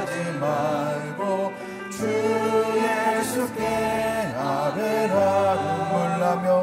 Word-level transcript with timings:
하지 0.00 0.32
말고 0.40 1.52
주 1.90 2.06
예수께 2.78 3.66
아들아 4.34 5.54
눈물 5.56 6.20
나며 6.20 6.59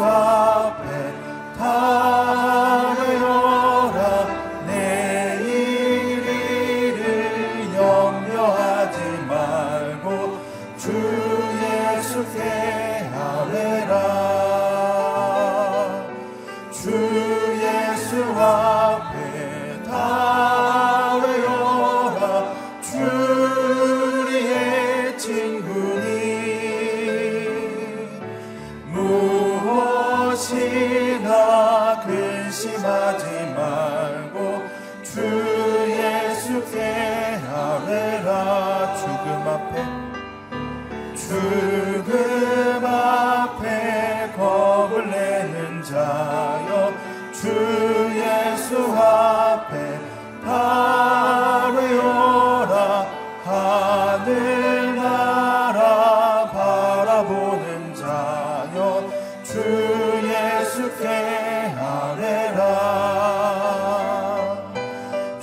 up 0.00 0.80
and. 0.80 2.25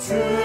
つ 0.04 0.43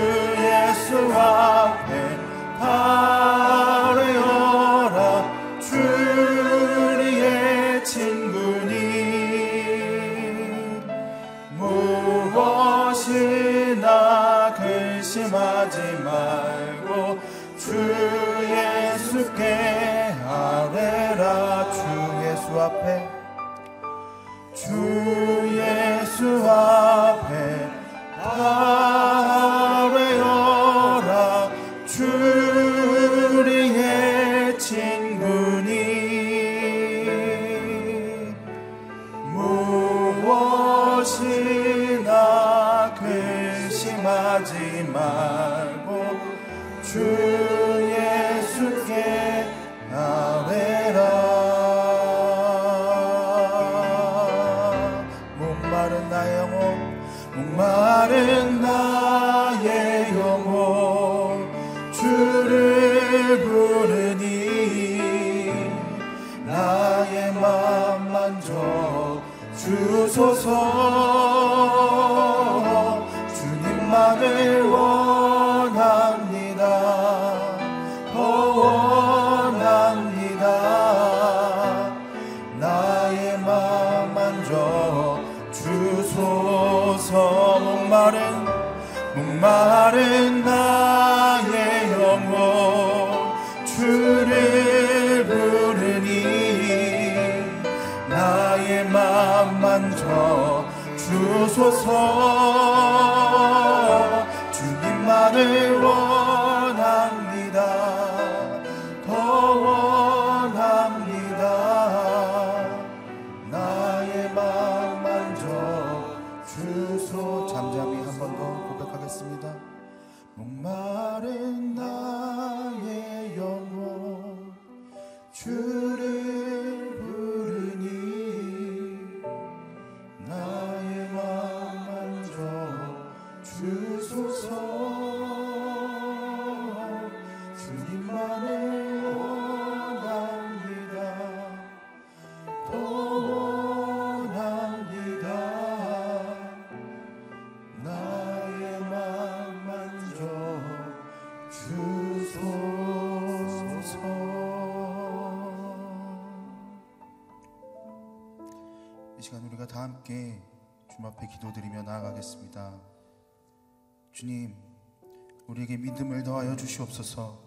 주시옵소서. 166.79 167.37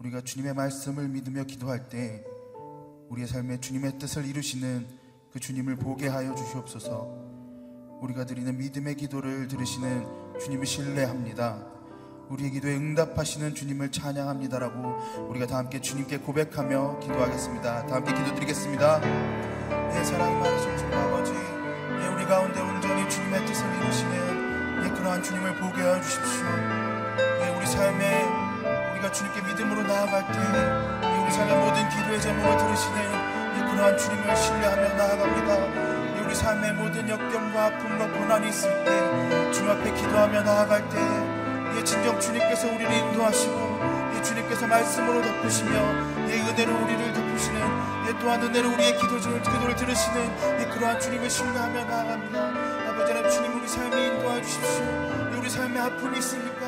우리가 0.00 0.20
주님의 0.20 0.54
말씀을 0.54 1.08
믿으며 1.08 1.44
기도할 1.44 1.88
때 1.88 2.24
우리의 3.08 3.26
삶에 3.26 3.60
주님의 3.60 3.98
뜻을 3.98 4.26
이루시는 4.26 4.86
그 5.32 5.40
주님을 5.40 5.76
보게 5.76 6.08
하여 6.08 6.34
주시옵소서. 6.34 7.24
우리가 8.00 8.26
드리는 8.26 8.56
믿음의 8.56 8.96
기도를 8.96 9.48
들으시는 9.48 10.38
주님을 10.40 10.66
신뢰합니다. 10.66 11.66
우리의 12.28 12.50
기도에 12.52 12.76
응답하시는 12.76 13.54
주님을 13.54 13.90
찬양합니다라고 13.92 15.28
우리가 15.28 15.46
다 15.46 15.58
함께 15.58 15.80
주님께 15.80 16.18
고백하며 16.18 17.00
기도하겠습니다. 17.00 17.86
다 17.86 17.94
함께 17.94 18.12
기도드리겠습니다. 18.14 19.00
내 19.00 20.04
사랑이 20.04 20.34
많으신 20.40 20.76
주님 20.76 20.92
아버지. 20.94 21.32
우리 22.14 22.24
가운데 22.26 22.60
온전히 22.60 23.08
주님의 23.08 23.46
뜻을 23.46 23.66
이루시는 23.76 24.84
예, 24.84 24.88
그러한 24.90 25.22
주님을 25.22 25.56
보게 25.56 25.82
하여 25.82 26.00
주십시오. 26.00 26.46
예, 27.42 27.53
삶에 27.74 28.22
우리가 28.92 29.10
주님께 29.10 29.42
믿음으로 29.42 29.82
나아갈 29.82 30.24
때 30.30 30.38
예, 30.38 31.22
우리 31.22 31.32
삶의 31.32 31.56
모든 31.56 31.88
기도의 31.88 32.20
제목을 32.20 32.56
들으시는 32.56 32.96
예, 33.56 33.72
그러한 33.72 33.98
주님을 33.98 34.36
신뢰하며 34.36 34.94
나아갑니다. 34.94 36.16
예, 36.16 36.20
우리 36.24 36.34
삶의 36.36 36.72
모든 36.74 37.08
역경과 37.08 37.64
아픔과 37.66 38.06
고난이 38.12 38.48
있을 38.48 38.70
때 38.84 39.50
주님 39.50 39.70
앞에 39.70 39.92
기도하며 39.92 40.42
나아갈 40.42 40.88
때 40.88 40.98
예, 41.76 41.82
진정 41.82 42.20
주님께서 42.20 42.68
우리를 42.68 42.92
인도하시고 42.92 44.14
예, 44.16 44.22
주님께서 44.22 44.68
말씀으로 44.68 45.20
덮으시며 45.22 45.72
예, 46.28 46.40
은혜로 46.42 46.84
우리를 46.84 47.12
덮으시는 47.12 47.60
예, 48.06 48.18
또한 48.20 48.40
은혜로 48.40 48.72
우리의 48.72 48.96
기도, 48.98 49.16
기도를 49.18 49.74
들으시는 49.74 50.60
예, 50.60 50.64
그러한 50.66 51.00
주님을 51.00 51.28
신뢰하며 51.28 51.84
나아갑니다. 51.84 52.38
아버지 52.90 53.12
하나님 53.12 53.30
주님 53.30 53.58
우리 53.58 53.66
삶에 53.66 54.06
인도하 54.06 54.40
주십시오. 54.40 54.84
예, 55.32 55.36
우리 55.36 55.50
삶에 55.50 55.80
아픔이 55.80 56.18
있습니까? 56.18 56.63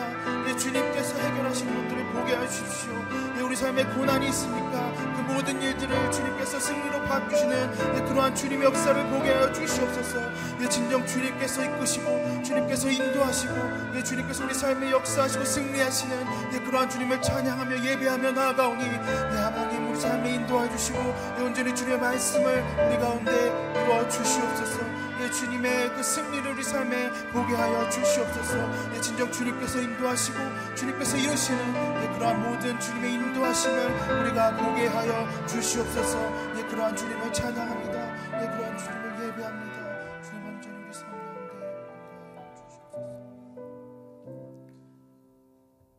예, 0.57 0.59
주님께서 0.59 1.19
해결하신 1.19 1.67
것들을 1.67 2.07
보게 2.13 2.35
하십시오. 2.35 2.93
예, 3.37 3.43
우리 3.43 3.55
삶에 3.55 3.85
고난이 3.85 4.27
있습니까? 4.29 4.93
그 5.15 5.33
모든 5.33 5.61
일들을 5.61 6.11
주님께서 6.11 6.59
승리로 6.59 7.03
바꾸시는 7.03 7.97
예, 7.97 8.01
그러한 8.09 8.35
주님의 8.35 8.65
역사를 8.65 9.07
보게 9.09 9.33
하여 9.33 9.53
주시옵소서. 9.53 10.19
예, 10.63 10.69
진정 10.69 11.07
주님께서 11.07 11.63
이끄시고 11.63 12.43
주님께서 12.43 12.89
인도하시고 12.89 13.55
예, 13.97 14.03
주님께서 14.03 14.45
우리 14.45 14.55
삶에 14.55 14.91
역사하시고 14.91 15.45
승리하시는 15.45 16.27
예, 16.55 16.59
그러한 16.61 16.89
주님을 16.89 17.21
찬양하며 17.21 17.85
예배하며 17.85 18.33
나아가오니 18.33 18.83
예, 18.83 19.37
하나님 19.37 19.91
우리 19.91 20.01
삶에 20.01 20.35
인도하 20.37 20.71
주시고 20.71 20.99
예, 21.39 21.43
온전히 21.43 21.75
주님의 21.75 22.01
말씀을 22.01 22.65
우리 22.89 22.99
가운데 22.99 23.53
이루어 23.83 24.09
주시옵소서. 24.09 24.86
예, 25.19 25.31
주님의 25.31 25.95
그 25.95 26.03
승리를 26.03 26.53
우리 26.53 26.63
삶에 26.63 27.11
보게 27.33 27.55
하여 27.55 27.89
주시옵소서. 27.89 28.95
예, 28.95 29.01
진정 29.01 29.33
주님께서 29.33 29.81
인도하시고 29.81 30.39
주님께서 30.75 31.17
이루시는 31.17 32.03
예, 32.03 32.19
그러한 32.19 32.43
모든 32.43 32.79
주님의 32.79 33.15
인도하심을 33.15 34.21
우리가 34.21 34.57
보게 34.57 34.87
하여 34.87 35.47
주시옵소서. 35.47 36.59
예, 36.59 36.67
그러한 36.67 36.95
주님을 36.95 37.33
찬양합니다. 37.33 38.43
예, 38.43 38.47
그러한 38.47 38.79
주님을 38.79 39.29
예배합니다. 39.29 39.77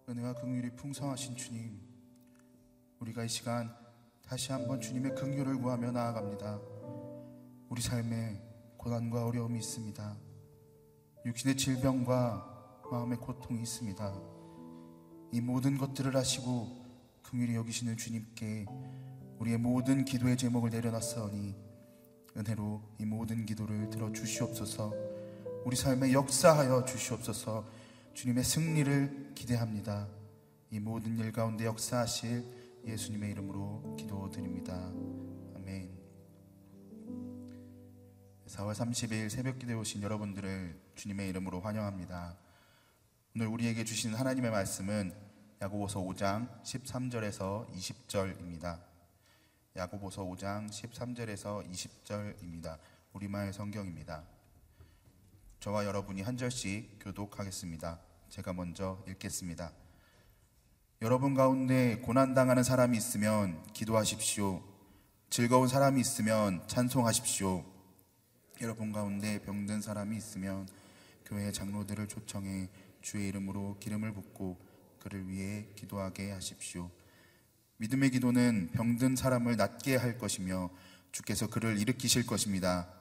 은혜와 0.09 0.33
긍휼이 0.35 0.69
풍성하신 0.77 1.35
주님, 1.35 1.81
우리가 2.99 3.25
이 3.25 3.27
시간 3.27 3.75
다시 4.21 4.53
한번 4.53 4.79
주님의 4.79 5.15
긍휼을 5.15 5.57
구하며 5.57 5.91
나아갑니다. 5.91 6.59
우리 7.67 7.81
삶에 7.81 8.46
고난과 8.87 9.25
어려움이 9.25 9.59
있습니다. 9.59 10.17
육신의 11.25 11.57
질병과 11.57 12.85
마음의 12.89 13.17
고통이 13.17 13.61
있습니다. 13.63 14.21
이 15.33 15.41
모든 15.41 15.77
것들을 15.77 16.15
아시고 16.15 16.85
긍휼히 17.21 17.55
여기시는 17.55 17.97
주님께 17.97 18.65
우리의 19.39 19.57
모든 19.57 20.05
기도의 20.05 20.37
제목을 20.37 20.69
내려놨사오니 20.69 21.53
은혜로 22.37 22.81
이 22.99 23.05
모든 23.05 23.45
기도를 23.45 23.89
들어 23.89 24.09
주시옵소서. 24.13 24.93
우리 25.65 25.75
삶에 25.75 26.13
역사하여 26.13 26.85
주시옵소서. 26.85 27.65
주님의 28.13 28.45
승리를 28.45 29.33
기대합니다. 29.35 30.07
이 30.71 30.79
모든 30.79 31.17
일 31.17 31.33
가운데 31.33 31.65
역사하실 31.65 32.41
예수님의 32.85 33.31
이름으로 33.31 33.97
기도드립니다. 33.97 34.89
4월 38.47 38.73
30일 38.73 39.29
새벽 39.29 39.59
기도에 39.59 39.75
오신 39.75 40.01
여러분들을 40.01 40.79
주님의 40.95 41.27
이름으로 41.29 41.59
환영합니다. 41.59 42.37
오늘 43.35 43.47
우리에게 43.47 43.83
주신 43.83 44.13
하나님의 44.13 44.51
말씀은 44.51 45.13
야고보서 45.61 45.99
5장 45.99 46.63
13절에서 46.63 47.69
20절입니다. 47.69 48.79
야고보서 49.75 50.23
5장 50.23 50.69
13절에서 50.69 51.69
20절입니다. 51.69 52.77
우리말 53.11 53.51
성경입니다. 53.51 54.23
저와 55.59 55.85
여러분이 55.85 56.21
한 56.21 56.37
절씩 56.37 56.99
교독하겠습니다. 57.01 57.99
제가 58.29 58.53
먼저 58.53 59.03
읽겠습니다. 59.09 59.73
여러분 61.01 61.33
가운데 61.33 61.97
고난당하는 61.97 62.63
사람이 62.63 62.95
있으면 62.97 63.61
기도하십시오. 63.73 64.63
즐거운 65.29 65.67
사람이 65.67 65.99
있으면 65.99 66.65
찬송하십시오. 66.67 67.76
여러분 68.59 68.91
가운데 68.91 69.39
병든 69.43 69.81
사람이 69.81 70.17
있으면 70.17 70.67
교회 71.25 71.51
장로들을 71.51 72.07
초청해 72.07 72.69
주의 73.01 73.27
이름으로 73.27 73.77
기름을 73.79 74.13
붓고 74.13 74.57
그를 74.99 75.29
위해 75.29 75.67
기도하게 75.75 76.31
하십시오. 76.31 76.89
믿음의 77.77 78.09
기도는 78.09 78.71
병든 78.73 79.15
사람을 79.15 79.57
낫게 79.57 79.95
할 79.95 80.17
것이며 80.17 80.71
주께서 81.11 81.47
그를 81.47 81.77
일으키실 81.77 82.25
것입니다. 82.25 82.91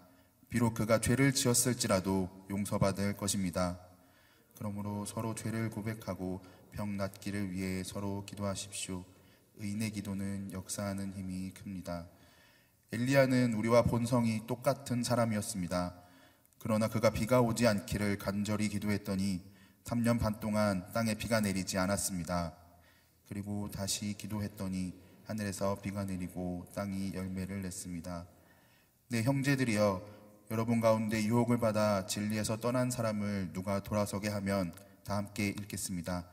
비록 0.50 0.74
그가 0.74 1.00
죄를 1.00 1.32
지었을지라도 1.32 2.28
용서받을 2.50 3.16
것입니다. 3.16 3.80
그러므로 4.58 5.06
서로 5.06 5.34
죄를 5.34 5.70
고백하고 5.70 6.42
병 6.72 6.98
낫기를 6.98 7.52
위해 7.52 7.82
서로 7.82 8.26
기도하십시오. 8.26 9.04
의인의 9.56 9.92
기도는 9.92 10.52
역사하는 10.52 11.14
힘이 11.14 11.50
큽니다. 11.54 12.06
엘리야는 12.92 13.54
우리와 13.54 13.82
본성이 13.82 14.46
똑같은 14.46 15.02
사람이었습니다. 15.02 15.94
그러나 16.58 16.86
그가 16.86 17.10
비가 17.10 17.40
오지 17.40 17.66
않기를 17.66 18.16
간절히 18.16 18.68
기도했더니 18.68 19.42
3년 19.82 20.20
반 20.20 20.38
동안 20.38 20.86
땅에 20.92 21.14
비가 21.14 21.40
내리지 21.40 21.78
않았습니다. 21.78 22.54
그리고 23.28 23.68
다시 23.72 24.14
기도했더니 24.16 24.94
하늘에서 25.24 25.80
비가 25.80 26.04
내리고 26.04 26.64
땅이 26.76 27.12
열매를 27.14 27.62
냈습니다. 27.62 28.26
네, 29.08 29.22
형제들이여, 29.24 30.02
여러분 30.52 30.80
가운데 30.80 31.20
유혹을 31.24 31.58
받아 31.58 32.06
진리에서 32.06 32.58
떠난 32.58 32.92
사람을 32.92 33.52
누가 33.52 33.82
돌아서게 33.82 34.28
하면 34.28 34.72
다 35.02 35.16
함께 35.16 35.48
읽겠습니다. 35.48 36.24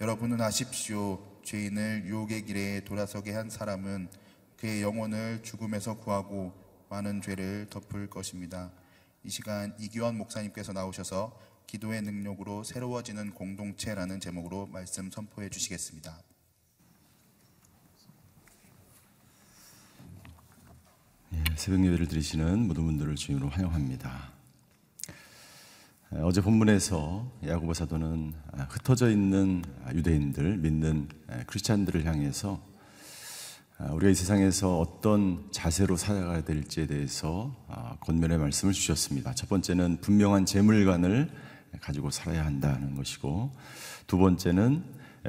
여러분은 0.00 0.40
아십시오. 0.40 1.42
죄인을 1.44 2.04
유혹의 2.06 2.46
길에 2.46 2.80
돌아서게 2.84 3.32
한 3.32 3.50
사람은 3.50 4.08
그의 4.60 4.82
영혼을 4.82 5.42
죽음에서 5.42 5.96
구하고 5.96 6.52
많은 6.90 7.22
죄를 7.22 7.68
덮을 7.70 8.10
것입니다. 8.10 8.70
이 9.24 9.30
시간 9.30 9.74
이기원 9.78 10.18
목사님께서 10.18 10.74
나오셔서 10.74 11.34
기도의 11.66 12.02
능력으로 12.02 12.62
새로워지는 12.62 13.32
공동체라는 13.32 14.20
제목으로 14.20 14.66
말씀 14.66 15.10
선포해 15.10 15.48
주시겠습니다. 15.48 16.22
예, 21.32 21.44
새벽 21.56 21.82
예배를 21.82 22.08
드리시는 22.08 22.66
모든 22.66 22.84
분들을 22.84 23.14
주님으로 23.14 23.48
환영합니다. 23.48 24.30
어제 26.22 26.42
본문에서 26.42 27.32
야고보 27.46 27.72
사도는 27.72 28.34
흩어져 28.68 29.10
있는 29.10 29.62
유대인들, 29.94 30.58
믿는 30.58 31.08
크리스찬들을 31.46 32.04
향해서 32.04 32.60
아, 32.62 32.69
우리가 33.88 34.10
이 34.10 34.14
세상에서 34.14 34.78
어떤 34.78 35.48
자세로 35.52 35.96
살아가야 35.96 36.42
될지에 36.42 36.86
대해서 36.86 37.54
아, 37.66 37.96
권면의 38.00 38.36
말씀을 38.36 38.74
주셨습니다. 38.74 39.32
첫 39.32 39.48
번째는 39.48 40.02
분명한 40.02 40.44
재물관을 40.44 41.30
가지고 41.80 42.10
살아야 42.10 42.44
한다는 42.44 42.94
것이고 42.94 43.50
두 44.06 44.18
번째는 44.18 44.84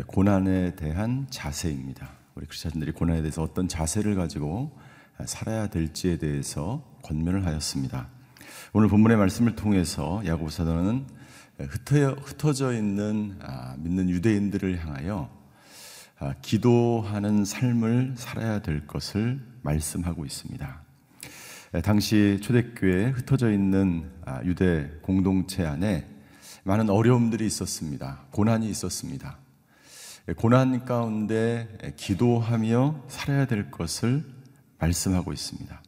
고난에 0.05 0.75
대한 0.75 1.27
자세입니다. 1.29 2.09
우리 2.35 2.45
크리스천들이 2.45 2.91
고난에 2.91 3.21
대해서 3.21 3.41
어떤 3.41 3.69
자세를 3.69 4.15
가지고 4.15 4.77
살아야 5.25 5.67
될지에 5.67 6.17
대해서 6.17 6.83
권면을 7.03 7.45
하였습니다. 7.45 8.09
오늘 8.73 8.89
본문의 8.89 9.15
말씀을 9.15 9.55
통해서 9.55 10.21
야고보 10.25 10.49
사도는 10.49 11.05
흩어져 11.57 12.73
있는 12.73 13.37
아, 13.41 13.75
믿는 13.79 14.09
유대인들을 14.09 14.85
향하여 14.85 15.29
아, 15.31 15.40
기도하는 16.41 17.45
삶을 17.45 18.13
살아야 18.17 18.61
될 18.61 18.85
것을 18.87 19.39
말씀하고 19.63 20.25
있습니다. 20.25 20.81
당시 21.83 22.39
초대교회에 22.41 23.11
흩어져 23.11 23.51
있는 23.51 24.11
아, 24.25 24.41
유대 24.43 24.89
공동체 25.01 25.65
안에 25.65 26.05
많은 26.63 26.89
어려움들이 26.89 27.45
있었습니다. 27.45 28.25
고난이 28.31 28.69
있었습니다. 28.69 29.37
고난 30.35 30.85
가운데 30.85 31.93
기도하며 31.95 33.05
살아야 33.07 33.45
될 33.45 33.71
것을 33.71 34.23
말씀하고 34.77 35.33
있습니다. 35.33 35.81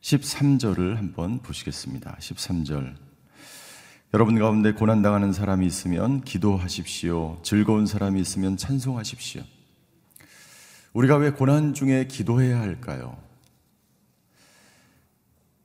13절을 0.00 0.96
한번 0.96 1.38
보시겠습니다. 1.40 2.16
13절. 2.20 3.03
여러분 4.14 4.38
가운데 4.38 4.72
고난당하는 4.72 5.32
사람이 5.32 5.66
있으면 5.66 6.20
기도하십시오. 6.20 7.36
즐거운 7.42 7.84
사람이 7.84 8.20
있으면 8.20 8.56
찬송하십시오. 8.56 9.42
우리가 10.92 11.16
왜 11.16 11.30
고난 11.30 11.74
중에 11.74 12.06
기도해야 12.06 12.60
할까요? 12.60 13.16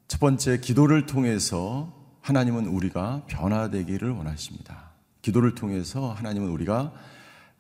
첫 0.08 0.20
번째, 0.20 0.60
기도를 0.60 1.06
통해서 1.06 1.94
하나님은 2.22 2.66
우리가 2.66 3.22
변화되기를 3.28 4.10
원하십니다. 4.10 4.94
기도를 5.22 5.54
통해서 5.54 6.12
하나님은 6.12 6.50
우리가 6.50 6.92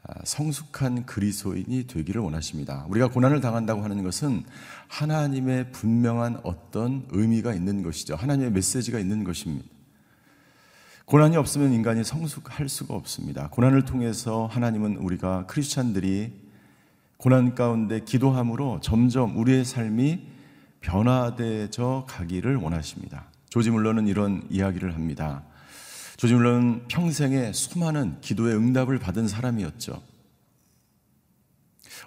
아, 0.02 0.14
성숙한 0.24 1.06
그리스도인이 1.06 1.86
되기를 1.86 2.20
원하십니다. 2.20 2.88
우리가 2.90 3.10
고난을 3.10 3.42
당한다고 3.42 3.84
하는 3.84 4.02
것은 4.02 4.44
하나님의 4.88 5.72
분명한 5.72 6.40
어떤 6.42 7.06
의미가 7.12 7.54
있는 7.54 7.84
것이죠. 7.84 8.16
하나님의 8.16 8.54
메시지가 8.54 8.98
있는 8.98 9.24
것입니다. 9.24 9.79
고난이 11.10 11.38
없으면 11.38 11.74
인간이 11.74 12.04
성숙할 12.04 12.70
수가 12.70 12.94
없습니다. 12.94 13.50
고난을 13.50 13.84
통해서 13.84 14.46
하나님은 14.46 14.98
우리가 14.98 15.48
크리스찬들이 15.48 16.32
고난 17.18 17.56
가운데 17.56 18.02
기도함으로 18.02 18.80
점점 18.84 19.36
우리의 19.36 19.66
삶이 19.66 20.20
변화되어 20.82 22.06
가기를 22.08 22.58
원하십니다. 22.58 23.26
조지 23.50 23.72
물러는 23.72 24.08
이런 24.08 24.44
이야기를 24.52 24.94
합니다. 24.94 25.42
조지 26.18 26.36
물러는 26.36 26.84
평생에 26.88 27.54
수많은 27.54 28.22
기도의 28.22 28.56
응답을 28.56 29.00
받은 29.00 29.28
사람이었죠. 29.28 30.00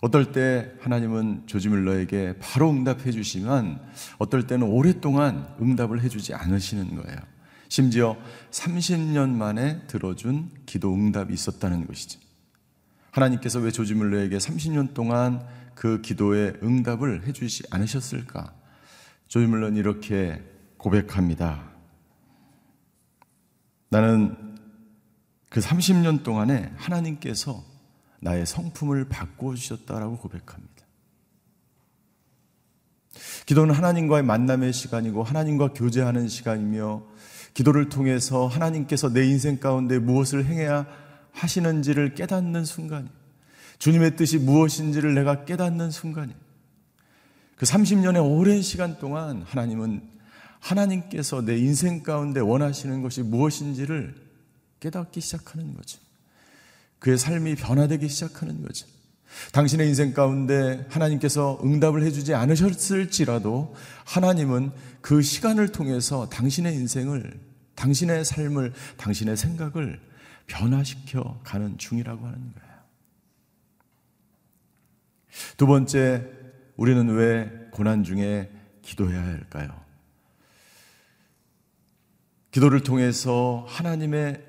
어떨 0.01 0.31
때 0.31 0.71
하나님은 0.81 1.43
조지 1.47 1.69
물러에게 1.69 2.37
바로 2.39 2.71
응답해 2.71 3.11
주시면 3.11 3.81
어떨 4.19 4.47
때는 4.47 4.69
오랫동안 4.69 5.53
응답을 5.61 6.03
해 6.03 6.09
주지 6.09 6.35
않으시는 6.35 7.03
거예요. 7.03 7.19
심지어 7.73 8.19
30년 8.51 9.31
만에 9.31 9.81
들어준 9.87 10.51
기도 10.67 10.93
응답이 10.93 11.33
있었다는 11.33 11.87
것이죠. 11.87 12.21
하나님께서 13.13 13.61
왜 13.61 13.71
조지 13.71 13.95
물러에게 13.95 14.37
30년 14.37 14.93
동안 14.93 15.43
그 15.75 16.03
기도의 16.03 16.59
응답을 16.63 17.27
해주지 17.27 17.63
않으셨을까? 17.71 18.53
조지 19.27 19.47
물러는 19.47 19.79
이렇게 19.79 20.45
고백합니다. 20.77 21.71
나는 23.89 24.59
그 25.49 25.61
30년 25.61 26.25
동안에 26.25 26.75
하나님께서 26.77 27.65
나의 28.21 28.45
성품을 28.45 29.09
바꾸어 29.09 29.55
주셨다라고 29.55 30.19
고백합니다. 30.19 30.73
기도는 33.47 33.75
하나님과의 33.75 34.25
만남의 34.25 34.75
시간이고 34.75 35.23
하나님과 35.23 35.73
교제하는 35.73 36.29
시간이며 36.29 37.12
기도를 37.55 37.89
통해서 37.89 38.47
하나님께서 38.47 39.13
내 39.13 39.27
인생 39.27 39.59
가운데 39.59 39.99
무엇을 39.99 40.47
행해야 40.47 40.87
하시는지를 41.33 42.15
깨닫는 42.15 42.65
순간이 42.65 43.09
주님의 43.79 44.17
뜻이 44.17 44.39
무엇인지를 44.39 45.15
내가 45.15 45.45
깨닫는 45.45 45.91
순간이 45.91 46.35
그 47.57 47.67
30년의 47.67 48.25
오랜 48.25 48.63
시간 48.63 48.99
동안 48.99 49.43
하나님은 49.43 50.03
하나님께서 50.61 51.43
내 51.43 51.59
인생 51.59 52.03
가운데 52.03 52.41
원하시는 52.41 53.03
것이 53.03 53.23
무엇인지를 53.23 54.15
깨닫기 54.81 55.21
시작하는 55.21 55.75
거죠. 55.75 55.99
그의 56.99 57.19
삶이 57.19 57.57
변화되기 57.57 58.09
시작하는 58.09 58.63
거죠. 58.63 58.87
당신의 59.53 59.89
인생 59.89 60.13
가운데 60.13 60.87
하나님께서 60.89 61.61
응답을 61.63 62.03
해주지 62.05 62.35
않으셨을지라도 62.35 63.75
하나님은 64.05 64.73
그 65.01 65.23
시간을 65.23 65.73
통해서 65.73 66.29
당신의 66.29 66.75
인생을, 66.75 67.41
당신의 67.75 68.25
삶을, 68.25 68.73
당신의 68.97 69.37
생각을 69.37 70.01
변화시켜 70.47 71.41
가는 71.45 71.79
중이라고 71.79 72.27
하는 72.27 72.39
거예요. 72.39 72.73
두 75.57 75.67
번째, 75.67 76.29
우리는 76.77 77.09
왜 77.09 77.51
고난 77.73 78.05
중에 78.05 78.51
기도해야 78.83 79.23
할까요? 79.23 79.81
기도를 82.51 82.83
통해서 82.83 83.65
하나님의 83.69 84.45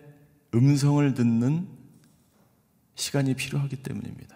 음성을 0.53 1.13
듣는 1.13 1.67
시간이 2.95 3.33
필요하기 3.33 3.77
때문입니다. 3.77 4.32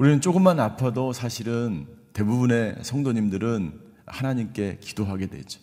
우리는 0.00 0.22
조금만 0.22 0.58
아파도 0.60 1.12
사실은 1.12 1.86
대부분의 2.14 2.76
성도님들은 2.80 3.78
하나님께 4.06 4.78
기도하게 4.80 5.26
되죠. 5.26 5.60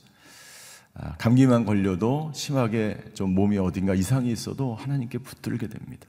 아, 0.94 1.15
감기만 1.17 1.65
걸려도 1.65 2.34
심하게 2.36 3.00
좀 3.15 3.34
몸이 3.34 3.58
어딘가 3.58 3.96
이상이 3.96 4.32
있어도 4.32 4.75
하나님께 4.75 5.17
붙들게 5.17 5.67
됩니다. 5.70 6.06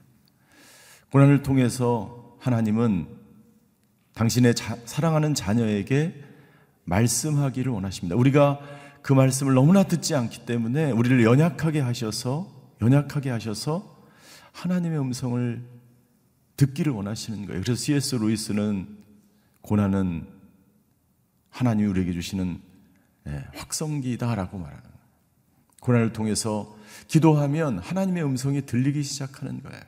고난을 1.11 1.41
통해서 1.41 2.37
하나님은 2.37 3.07
당신의 4.13 4.53
자, 4.53 4.77
사랑하는 4.85 5.33
자녀에게 5.33 6.13
말씀하기를 6.83 7.71
원하십니다. 7.71 8.15
우리가 8.15 8.59
그 9.01 9.11
말씀을 9.11 9.55
너무나 9.55 9.81
듣지 9.81 10.13
않기 10.13 10.45
때문에 10.45 10.91
우리를 10.91 11.23
연약하게 11.23 11.79
하셔서 11.79 12.47
연약하게 12.79 13.31
하셔서 13.31 14.05
하나님의 14.51 14.99
음성을 14.99 15.79
듣기를 16.59 16.91
원하시는 16.91 17.45
거예요. 17.45 17.61
그래서 17.61 17.81
C.S. 17.81 18.15
루이스는 18.15 18.97
고난은 19.61 20.27
하나님이 21.49 21.87
우리에게 21.89 22.11
주시는 22.11 22.61
예, 23.27 23.45
확성기다라고 23.53 24.57
말하는 24.57 24.83
거예요. 24.83 24.99
고난을 25.79 26.11
통해서 26.11 26.77
기도하면 27.07 27.79
하나님의 27.79 28.23
음성이 28.23 28.65
들리기 28.65 29.03
시작하는 29.03 29.63
거예요. 29.63 29.81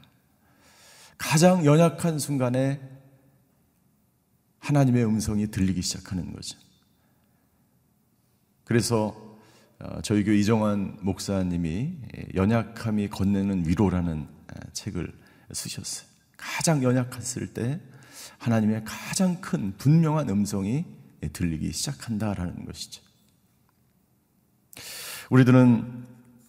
가장 1.17 1.65
연약한 1.65 2.19
순간에 2.19 2.79
하나님의 4.59 5.05
음성이 5.05 5.51
들리기 5.51 5.81
시작하는 5.81 6.31
거죠. 6.31 6.57
그래서 8.63 9.37
어, 9.79 10.01
저희 10.03 10.23
교회 10.23 10.37
이정환 10.37 10.99
목사님이 11.01 11.97
연약함이 12.35 13.09
건네는 13.09 13.67
위로라는 13.67 14.27
책을 14.71 15.11
쓰셨어요. 15.51 16.10
가장 16.41 16.81
연약했을 16.83 17.53
때 17.53 17.79
하나님의 18.39 18.83
가장 18.83 19.39
큰 19.39 19.77
분명한 19.77 20.29
음성이 20.29 20.85
들리기 21.31 21.71
시작한다라는 21.71 22.65
것이죠. 22.65 23.03
우리들은 25.29 26.05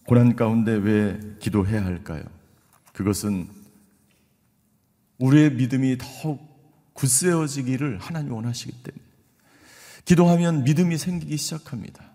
고난 0.07 0.35
가운데 0.35 0.73
왜 0.73 1.19
기도해야 1.39 1.85
할까요? 1.85 2.23
그것은 2.93 3.47
우리의 5.19 5.53
믿음이 5.53 5.97
더욱 5.99 6.41
굳세어지기를 6.93 7.99
하나님 7.99 8.33
원하시기 8.33 8.71
때문에 8.83 9.03
기도하면 10.05 10.63
믿음이 10.63 10.97
생기기 10.97 11.37
시작합니다. 11.37 12.12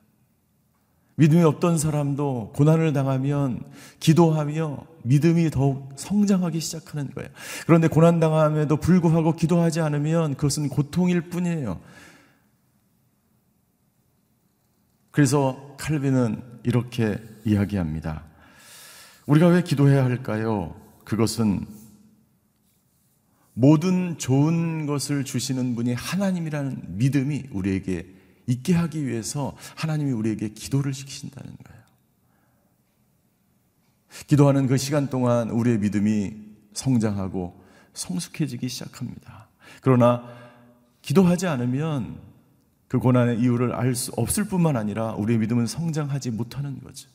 믿음이 1.19 1.43
없던 1.43 1.79
사람도 1.79 2.53
고난을 2.55 2.93
당하면 2.93 3.61
기도하며 3.99 4.87
믿음이 5.03 5.51
더욱 5.51 5.91
성장하기 5.97 6.61
시작하는 6.61 7.13
거예요. 7.13 7.29
그런데 7.67 7.89
고난 7.89 8.21
당함에도 8.21 8.77
불구하고 8.77 9.35
기도하지 9.35 9.81
않으면 9.81 10.37
그것은 10.37 10.69
고통일 10.69 11.23
뿐이에요. 11.23 11.81
그래서 15.11 15.75
칼빈은 15.81 16.41
이렇게 16.63 17.21
이야기합니다. 17.45 18.23
우리가 19.27 19.49
왜 19.49 19.63
기도해야 19.63 20.05
할까요? 20.05 20.81
그것은 21.03 21.67
모든 23.55 24.19
좋은 24.19 24.87
것을 24.87 25.25
주시는 25.25 25.75
분이 25.75 25.95
하나님이라는 25.95 26.97
믿음이 26.97 27.47
우리에게 27.51 28.18
있게 28.49 28.75
하기 28.75 29.07
위해서 29.07 29.57
하나님이 29.77 30.11
우리에게 30.13 30.49
기도를 30.49 30.93
시키신다는 30.93 31.57
거예요. 31.65 31.83
기도하는 34.27 34.67
그 34.67 34.77
시간 34.77 35.09
동안 35.11 35.51
우리의 35.51 35.79
믿음이 35.79 36.35
성장하고 36.73 37.63
성숙해지기 37.93 38.69
시작합니다. 38.69 39.49
그러나 39.83 40.25
기도하지 41.03 41.47
않으면 41.47 42.19
그 42.89 42.99
고난의 42.99 43.39
이유를 43.39 43.75
알 43.75 43.95
수 43.95 44.13
없을 44.17 44.45
뿐만 44.45 44.77
아니라 44.77 45.13
우리의 45.13 45.39
믿음은 45.41 45.67
성장하지 45.67 46.31
못하는 46.31 46.81
거죠. 46.81 47.09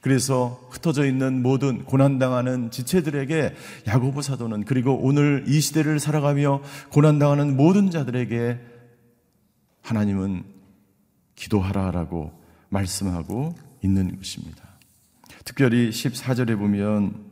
그래서 0.00 0.60
흩어져 0.70 1.04
있는 1.04 1.42
모든 1.42 1.84
고난당하는 1.84 2.70
지체들에게 2.70 3.54
야고보 3.88 4.22
사도는 4.22 4.64
그리고 4.64 4.94
오늘 5.02 5.44
이 5.48 5.60
시대를 5.60 5.98
살아가며 5.98 6.62
고난당하는 6.90 7.56
모든 7.56 7.90
자들에게 7.90 8.58
하나님은 9.82 10.55
기도하라라고 11.36 12.32
말씀하고 12.68 13.54
있는 13.82 14.16
것입니다. 14.16 14.64
특별히 15.44 15.90
14절에 15.90 16.58
보면 16.58 17.24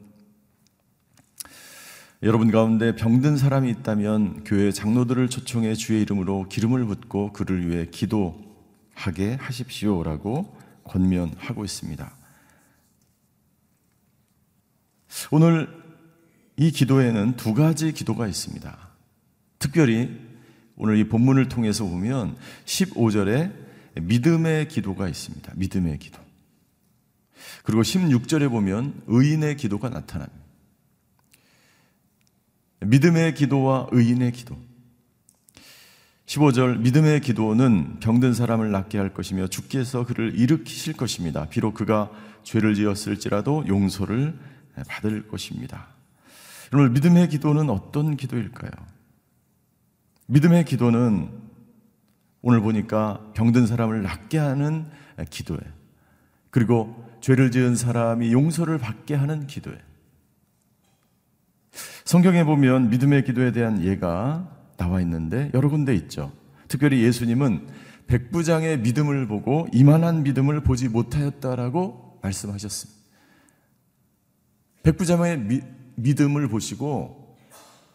여러분 2.23 2.51
가운데 2.51 2.95
병든 2.95 3.37
사람이 3.37 3.69
있다면 3.71 4.45
교회 4.45 4.71
장로들을 4.71 5.29
초청해 5.29 5.75
주의 5.75 6.01
이름으로 6.03 6.49
기름을 6.49 6.87
붓고 6.87 7.33
그를 7.33 7.69
위해 7.69 7.87
기도하게 7.91 9.35
하십시오라고 9.41 10.57
권면하고 10.85 11.65
있습니다. 11.65 12.17
오늘 15.31 15.69
이 16.57 16.71
기도에는 16.71 17.37
두 17.37 17.53
가지 17.53 17.93
기도가 17.93 18.27
있습니다. 18.27 18.79
특별히 19.59 20.19
오늘 20.77 20.99
이 20.99 21.09
본문을 21.09 21.49
통해서 21.49 21.85
보면 21.85 22.37
15절에 22.65 23.64
믿음의 24.01 24.69
기도가 24.69 25.09
있습니다. 25.09 25.53
믿음의 25.57 25.99
기도. 25.99 26.21
그리고 27.63 27.83
16절에 27.83 28.51
보면 28.51 29.03
의인의 29.07 29.57
기도가 29.57 29.89
나타납니다. 29.89 30.45
믿음의 32.81 33.35
기도와 33.35 33.89
의인의 33.93 34.33
기도. 34.33 34.57
15절 36.27 36.79
믿음의 36.79 37.21
기도는 37.21 38.01
병든 38.01 38.35
사람을 38.35 38.71
낫게 38.71 38.99
할 38.99 39.13
것이며 39.13 39.49
주께서 39.49 40.05
그를 40.07 40.39
일으키실 40.39 40.95
것입니다. 40.95 41.47
비록 41.49 41.75
그가 41.75 42.11
죄를 42.43 42.75
지었을지라도 42.75 43.65
용서를 43.69 44.39
받을 44.89 45.29
것입니다. 45.29 45.89
여러분 46.73 46.93
믿음의 46.95 47.29
기도는 47.29 47.71
어떤 47.71 48.17
기도일까요? 48.17 48.71
믿음의 50.27 50.65
기도는 50.65 51.31
오늘 52.47 52.61
보니까 52.61 53.33
병든 53.33 53.67
사람을 53.67 54.03
낫게 54.03 54.37
하는 54.37 54.85
기도예요. 55.31 55.63
그리고 56.51 56.95
죄를 57.23 57.51
지은 57.51 57.75
사람이 57.75 58.35
용서를 58.35 58.77
받게 58.77 59.15
하는 59.15 59.47
기도예요. 59.47 59.81
성경에 62.05 62.45
보면 62.45 62.91
믿음의 62.91 63.25
기도에 63.25 63.51
대한 63.51 63.83
예가 63.83 64.55
나와 64.77 65.01
있는데 65.01 65.51
여러 65.55 65.71
군데 65.71 65.95
있죠. 65.95 66.33
특별히 66.69 67.03
예수님은 67.03 67.67
백부장의 68.09 68.81
믿음을 68.81 69.27
보고 69.27 69.67
이만한 69.73 70.23
믿음을 70.23 70.61
보지 70.61 70.91
못하였다라고 70.91 72.19
말씀하셨습니다. 72.21 73.01
백부장의 74.83 75.39
미, 75.39 75.61
믿음을 75.95 76.49
보시고 76.49 77.39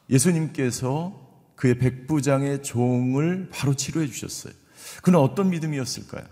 예수님께서 0.09 1.28
그의 1.59 1.77
백부장의 1.77 2.63
종을 2.63 3.49
바로 3.51 3.73
치료해 3.73 4.07
주셨어요. 4.07 4.53
그는 5.03 5.19
어떤 5.19 5.49
믿음이었을까요? 5.49 6.25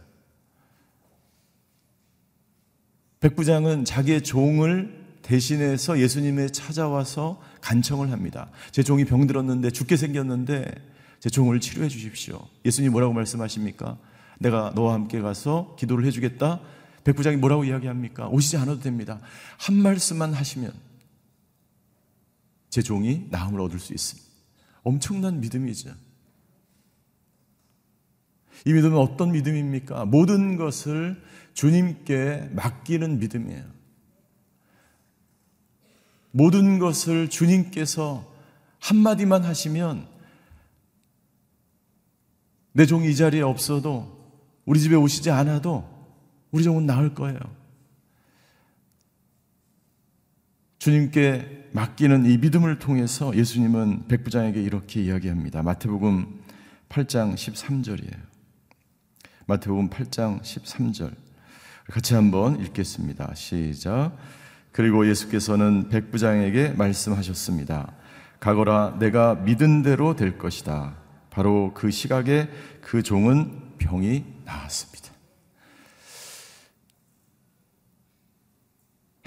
백부장은 3.19 3.83
자기의 3.83 4.23
종을 4.23 5.05
대신해서 5.23 5.99
예수님에 5.99 6.47
찾아와서 6.47 7.41
간청을 7.59 8.09
합니다. 8.13 8.49
제 8.71 8.83
종이 8.83 9.03
병들었는데 9.03 9.71
죽게 9.71 9.97
생겼는데 9.97 10.73
제 11.19 11.29
종을 11.29 11.59
치료해 11.59 11.89
주십시오. 11.89 12.47
예수님 12.63 12.93
뭐라고 12.93 13.11
말씀하십니까? 13.11 13.97
내가 14.39 14.71
너와 14.75 14.93
함께 14.93 15.19
가서 15.19 15.75
기도를 15.77 16.05
해 16.05 16.11
주겠다. 16.11 16.61
백부장이 17.03 17.35
뭐라고 17.35 17.65
이야기합니까? 17.65 18.29
오시지 18.29 18.55
않아도 18.55 18.79
됩니다. 18.79 19.19
한 19.57 19.75
말씀만 19.75 20.33
하시면 20.33 20.71
제 22.69 22.81
종이 22.81 23.27
나음을 23.29 23.59
얻을 23.59 23.77
수 23.79 23.91
있습니다. 23.93 24.26
엄청난 24.83 25.39
믿음이죠. 25.41 25.93
이 28.65 28.73
믿음은 28.73 28.97
어떤 28.97 29.31
믿음입니까? 29.31 30.05
모든 30.05 30.57
것을 30.57 31.21
주님께 31.53 32.49
맡기는 32.53 33.19
믿음이에요. 33.19 33.63
모든 36.31 36.79
것을 36.79 37.29
주님께서 37.29 38.31
한마디만 38.79 39.43
하시면 39.43 40.07
내 42.73 42.85
종이 42.85 43.09
이 43.09 43.15
자리에 43.15 43.41
없어도 43.41 44.15
우리 44.65 44.79
집에 44.79 44.95
오시지 44.95 45.31
않아도 45.31 45.87
우리 46.51 46.63
종은 46.63 46.85
나을 46.85 47.15
거예요. 47.15 47.39
주님께 50.87 51.71
맡기는 51.73 52.25
이 52.25 52.37
믿음을 52.37 52.79
통해서 52.79 53.35
예수님은 53.35 54.07
백부장에게 54.07 54.63
이렇게 54.63 55.01
이야기합니다. 55.01 55.61
마태복음 55.61 56.39
8장 56.87 57.33
13절이에요. 57.33 58.15
마태복음 59.47 59.89
8장 59.89 60.41
13절. 60.41 61.13
같이 61.89 62.15
한번 62.15 62.61
읽겠습니다. 62.61 63.33
시작. 63.35 64.15
그리고 64.71 65.09
예수께서는 65.09 65.89
백부장에게 65.89 66.69
말씀하셨습니다. 66.69 67.91
가거라 68.39 68.95
내가 68.97 69.35
믿은 69.35 69.81
대로 69.81 70.15
될 70.15 70.37
것이다. 70.37 70.95
바로 71.29 71.73
그 71.73 71.91
시각에 71.91 72.47
그 72.79 73.03
종은 73.03 73.73
병이 73.77 74.23
나았습니다. 74.45 75.11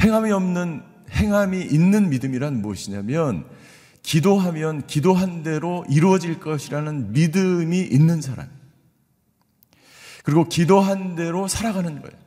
행함이 0.01 0.33
없는 0.33 0.90
행함이 1.21 1.61
있는 1.61 2.09
믿음이란 2.09 2.63
무엇이냐면 2.63 3.45
기도하면 4.03 4.87
기도한 4.87 5.43
대로 5.43 5.85
이루어질 5.89 6.41
것이라는 6.41 7.13
믿음이 7.13 7.79
있는 7.79 8.21
사람. 8.21 8.49
그리고 10.25 10.49
기도한 10.49 11.15
대로 11.17 11.47
살아가는 11.49 12.01
거예요. 12.01 12.19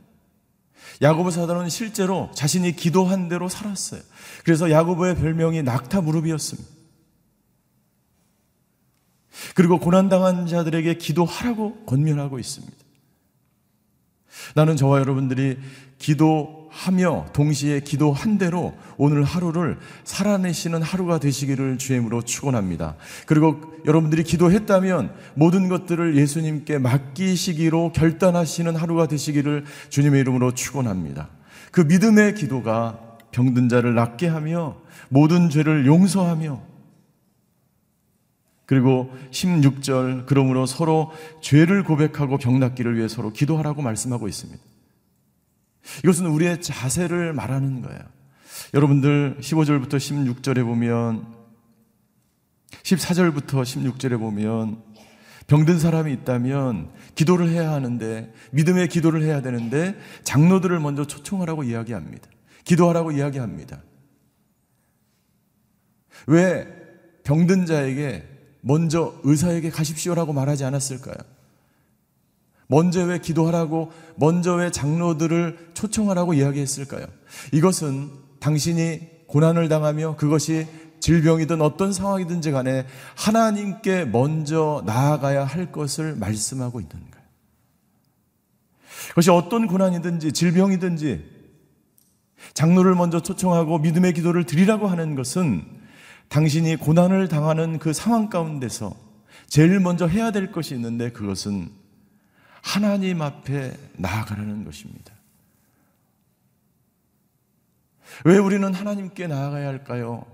야고보 1.01 1.31
사도는 1.31 1.69
실제로 1.69 2.29
자신이 2.35 2.75
기도한 2.75 3.27
대로 3.27 3.49
살았어요. 3.49 4.01
그래서 4.43 4.69
야고보의 4.69 5.15
별명이 5.15 5.63
낙타 5.63 6.01
무릎이었습니다. 6.01 6.69
그리고 9.55 9.79
고난당한 9.79 10.47
자들에게 10.47 10.95
기도하라고 10.95 11.85
권면하고 11.85 12.39
있습니다. 12.39 12.75
나는 14.55 14.75
저와 14.75 14.99
여러분들이 14.99 15.57
기도 15.97 16.62
하며 16.73 17.27
동시에 17.33 17.81
기도한 17.81 18.39
대로 18.39 18.73
오늘 18.97 19.23
하루를 19.23 19.77
살아내시는 20.03 20.81
하루가 20.81 21.19
되시기를 21.19 21.77
주임으로 21.77 22.23
축원합니다. 22.23 22.95
그리고 23.27 23.61
여러분들이 23.85 24.23
기도했다면 24.23 25.13
모든 25.35 25.69
것들을 25.69 26.17
예수님께 26.17 26.79
맡기시기로 26.79 27.91
결단하시는 27.93 28.75
하루가 28.75 29.07
되시기를 29.07 29.65
주님의 29.89 30.21
이름으로 30.21 30.53
축원합니다. 30.53 31.29
그 31.71 31.81
믿음의 31.81 32.33
기도가 32.33 32.99
병든 33.31 33.69
자를 33.69 33.93
낫게 33.93 34.27
하며 34.27 34.77
모든 35.09 35.49
죄를 35.49 35.85
용서하며 35.85 36.59
그리고 38.65 39.11
16절 39.29 40.25
그러므로 40.25 40.65
서로 40.65 41.11
죄를 41.41 41.83
고백하고 41.83 42.37
병 42.39 42.59
낫기를 42.59 42.97
위해 42.97 43.07
서로 43.07 43.31
기도하라고 43.31 43.83
말씀하고 43.83 44.27
있습니다. 44.27 44.72
이것은 46.03 46.27
우리의 46.27 46.61
자세를 46.61 47.33
말하는 47.33 47.81
거예요. 47.81 47.99
여러분들 48.73 49.37
15절부터 49.39 49.95
16절에 49.97 50.63
보면 50.63 51.25
14절부터 52.83 53.61
16절에 53.61 54.19
보면 54.19 54.81
병든 55.47 55.79
사람이 55.79 56.13
있다면 56.13 56.91
기도를 57.15 57.49
해야 57.49 57.71
하는데 57.71 58.33
믿음의 58.51 58.87
기도를 58.87 59.23
해야 59.23 59.41
되는데 59.41 59.95
장로들을 60.23 60.79
먼저 60.79 61.05
초청하라고 61.05 61.63
이야기합니다. 61.63 62.27
기도하라고 62.63 63.11
이야기합니다. 63.11 63.81
왜 66.27 66.67
병든 67.23 67.65
자에게 67.65 68.27
먼저 68.61 69.19
의사에게 69.23 69.69
가십시오라고 69.69 70.31
말하지 70.31 70.63
않았을까요? 70.63 71.32
먼저 72.67 73.03
왜 73.03 73.19
기도하라고, 73.19 73.91
먼저 74.15 74.55
왜 74.55 74.71
장로들을 74.71 75.71
초청하라고 75.73 76.33
이야기했을까요? 76.33 77.05
이것은 77.51 78.09
당신이 78.39 79.25
고난을 79.27 79.69
당하며 79.69 80.15
그것이 80.17 80.67
질병이든 80.99 81.61
어떤 81.61 81.91
상황이든지 81.91 82.51
간에 82.51 82.85
하나님께 83.15 84.05
먼저 84.05 84.81
나아가야 84.85 85.43
할 85.43 85.71
것을 85.71 86.15
말씀하고 86.15 86.79
있는 86.79 86.91
거예요. 86.91 87.25
그것이 89.09 89.29
어떤 89.31 89.67
고난이든지 89.67 90.31
질병이든지 90.31 91.25
장로를 92.53 92.95
먼저 92.95 93.21
초청하고 93.21 93.79
믿음의 93.79 94.13
기도를 94.13 94.45
드리라고 94.45 94.87
하는 94.87 95.15
것은 95.15 95.65
당신이 96.29 96.77
고난을 96.77 97.27
당하는 97.27 97.79
그 97.79 97.91
상황 97.93 98.29
가운데서 98.29 98.95
제일 99.47 99.79
먼저 99.79 100.07
해야 100.07 100.31
될 100.31 100.51
것이 100.51 100.73
있는데 100.73 101.11
그것은 101.11 101.69
하나님 102.63 103.21
앞에 103.21 103.77
나아가라는 103.97 104.63
것입니다. 104.63 105.13
왜 108.23 108.37
우리는 108.37 108.73
하나님께 108.73 109.27
나아가야 109.27 109.67
할까요? 109.67 110.25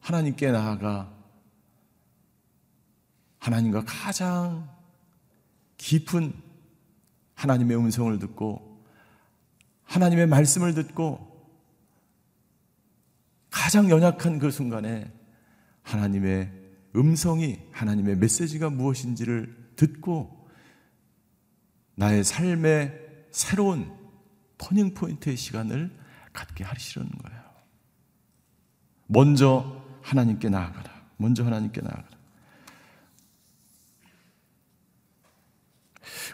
하나님께 0.00 0.50
나아가 0.50 1.12
하나님과 3.38 3.84
가장 3.86 4.68
깊은 5.76 6.32
하나님의 7.34 7.76
음성을 7.76 8.18
듣고 8.18 8.84
하나님의 9.84 10.26
말씀을 10.26 10.74
듣고 10.74 11.36
가장 13.48 13.88
연약한 13.90 14.40
그 14.40 14.50
순간에 14.50 15.12
하나님의 15.82 16.50
음성이 16.96 17.60
하나님의 17.70 18.16
메시지가 18.16 18.70
무엇인지를 18.70 19.72
듣고 19.76 20.35
나의 21.96 22.24
삶의 22.24 22.92
새로운 23.30 23.92
turning 24.58 24.94
point의 24.94 25.36
시간을 25.36 25.90
갖게 26.32 26.64
하시려는 26.64 27.10
거예요. 27.10 27.42
먼저 29.06 29.82
하나님께 30.02 30.48
나아가라. 30.48 30.90
먼저 31.16 31.44
하나님께 31.44 31.80
나아가라. 31.80 32.16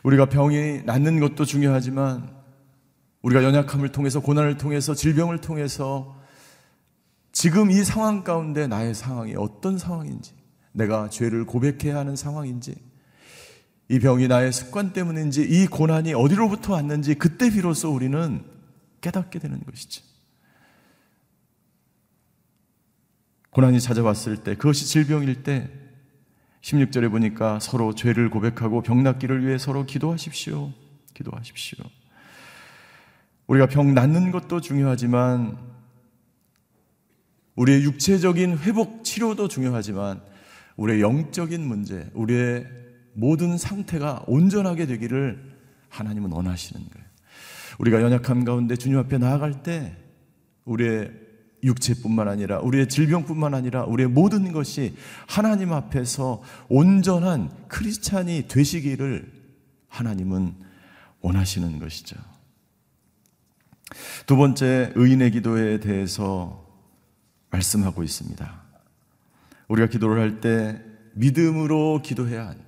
우리가 0.03 0.27
병이 0.27 0.83
낫는 0.85 1.21
것도 1.21 1.45
중요하지만 1.45 2.35
우리가 3.23 3.45
연약함을 3.45 3.91
통해서 3.93 4.21
고난을 4.21 4.57
통해서 4.59 4.95
질병을 4.95 5.41
통해서 5.41 6.21
지금 7.31 7.71
이 7.71 7.85
상황 7.85 8.25
가운데 8.25 8.67
나의 8.67 8.95
상황이 8.95 9.35
어떤 9.37 9.79
상황인지 9.79 10.35
내가 10.73 11.09
죄를 11.09 11.47
고백해야 11.47 11.97
하는 11.97 12.17
상황인지 12.17 12.75
이 13.93 13.99
병이 13.99 14.27
나의 14.27 14.55
습관 14.55 14.95
때문인지 14.95 15.43
이 15.43 15.67
고난이 15.67 16.15
어디로부터 16.15 16.73
왔는지 16.73 17.15
그때 17.15 17.51
비로소 17.51 17.93
우리는 17.93 18.43
깨닫게 19.03 19.39
되는 19.39 19.63
것이죠. 19.63 20.03
고난이 23.51 23.83
찾아왔을 23.83 24.39
때 24.39 24.57
그것이 24.57 24.87
질병일 24.87 25.43
때 25.43 25.71
16절에 26.63 27.11
보니까 27.11 27.59
서로 27.59 27.95
죄를 27.95 28.31
고백하고 28.31 28.81
병 28.81 29.03
낫기를 29.03 29.47
위해 29.47 29.59
서로 29.59 29.85
기도하십시오. 29.85 30.73
기도하십시오. 31.13 31.85
우리가 33.47 33.67
병 33.67 33.93
낫는 33.93 34.31
것도 34.31 34.63
중요하지만 34.63 35.59
우리의 37.57 37.83
육체적인 37.83 38.57
회복 38.61 39.05
치료도 39.05 39.49
중요하지만 39.49 40.23
우리의 40.77 41.03
영적인 41.03 41.61
문제, 41.61 42.09
우리의 42.15 42.83
모든 43.13 43.59
상태가 43.59 44.25
온전하게 44.27 44.87
되기를 44.87 45.53
하나님은 45.89 46.33
원하시는 46.33 46.81
거예요. 46.81 47.07
우리가 47.79 48.03
연약함 48.03 48.45
가운데 48.45 48.77
주님 48.77 48.99
앞에 48.99 49.19
나아갈 49.19 49.63
때 49.63 49.97
우리의 50.65 51.11
육체뿐만 51.65 52.29
아니라 52.29 52.59
우리의 52.61 52.89
질병뿐만 52.89 53.55
아니라 53.55 53.85
우리의 53.85 54.09
모든 54.09 54.53
것이 54.53 54.97
하나님 55.29 55.73
앞에서 55.73 56.43
온전한 56.69 57.51
크리스찬이 57.69 58.49
되시기를 58.49 59.31
하나님은 59.89 60.55
원하시는 61.21 61.79
것이죠. 61.79 62.17
두 64.27 64.37
번째 64.37 64.93
의인의 64.97 65.31
기도에 65.33 65.79
대해서 65.79 66.67
말씀하고 67.51 68.03
있습니다. 68.03 68.63
우리가 69.69 69.89
기도를 69.89 70.21
할 70.21 70.41
때 70.41 70.83
믿음으로 71.15 72.01
기도해야 72.03 72.49
한 72.49 72.62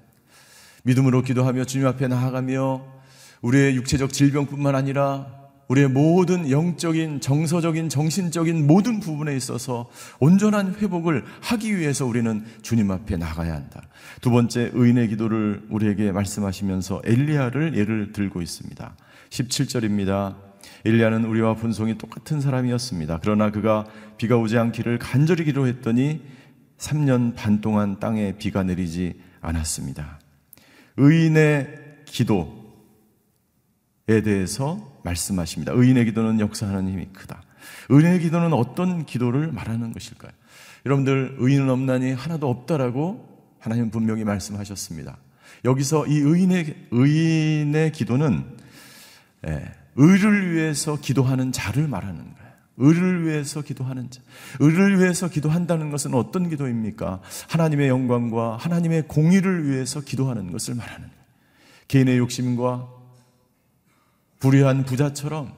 믿음으로 0.85 1.23
기도하며 1.23 1.65
주님 1.65 1.87
앞에 1.87 2.09
나아가며 2.09 2.85
우리의 3.43 3.75
육체적 3.77 4.13
질병뿐만 4.13 4.75
아니라 4.75 5.45
우리의 5.69 5.89
모든 5.89 6.51
영적인, 6.51 7.21
정서적인, 7.21 7.89
정신적인 7.89 8.67
모든 8.67 9.01
부분에 9.01 9.35
있어서 9.35 9.89
온전한 10.21 10.75
회복을 10.75 11.25
하기 11.41 11.79
위해서 11.79 12.05
우리는 12.05 12.45
주님 12.61 12.91
앞에 12.91 13.17
나가야 13.17 13.55
한다. 13.55 13.83
두 14.21 14.31
번째 14.31 14.71
의인의 14.75 15.09
기도를 15.09 15.63
우리에게 15.71 16.13
말씀하시면서 16.13 17.01
엘리야를 17.05 17.77
예를 17.79 18.13
들고 18.13 18.43
있습니다. 18.43 18.97
17절입니다. 19.31 20.37
엘리야는 20.85 21.25
우리와 21.25 21.55
분송이 21.55 21.97
똑같은 21.97 22.43
사람이었습니다. 22.43 23.21
그러나 23.23 23.51
그가 23.51 23.87
비가 24.19 24.37
오지 24.37 24.59
않기를 24.59 24.99
간절히 24.99 25.45
기도했더니 25.45 26.23
3년 26.77 27.35
반 27.35 27.63
동안 27.63 27.99
땅에 28.01 28.37
비가 28.37 28.63
내리지 28.63 29.15
않았습니다. 29.41 30.19
의인의 30.97 32.03
기도에 32.07 32.53
대해서 34.25 35.01
말씀하십니다. 35.03 35.73
의인의 35.75 36.07
기도는 36.07 36.41
역사하는 36.41 36.89
힘이 36.89 37.07
크다. 37.13 37.43
의인의 37.89 38.21
기도는 38.21 38.53
어떤 38.53 39.05
기도를 39.05 39.53
말하는 39.53 39.93
것일까요? 39.93 40.33
여러분들 40.87 41.37
의인은 41.39 41.71
없나니 41.71 42.13
하나도 42.13 42.49
없다라고 42.49 43.35
하나님 43.59 43.91
분명히 43.91 44.25
말씀하셨습니다. 44.25 45.17
여기서 45.65 46.07
이 46.07 46.19
의인의 46.19 46.89
의인의 46.91 47.93
기도는 47.93 48.45
예, 49.47 49.73
의를 49.97 50.55
위해서 50.55 50.99
기도하는 51.01 51.53
자를 51.53 51.89
말하는 51.89 52.19
거예요. 52.19 52.44
의를 52.77 53.27
위해서 53.27 53.63
기도하는 53.63 54.11
자. 54.11 54.21
의를 54.61 54.99
위해서 54.99 55.29
기도한다는 55.29 55.91
것은 55.91 56.15
어떤 56.15 56.49
기도입니까? 56.49 57.21
하나님의 57.49 57.89
영광과 57.89 58.57
하나님의 58.57 59.09
공의를 59.09 59.69
위해서 59.69 60.01
기도하는 60.01 60.51
것을 60.51 60.75
말하는. 60.75 61.09
개인의 61.89 62.19
욕심과 62.19 62.89
불의한 64.41 64.85
부자처럼 64.85 65.53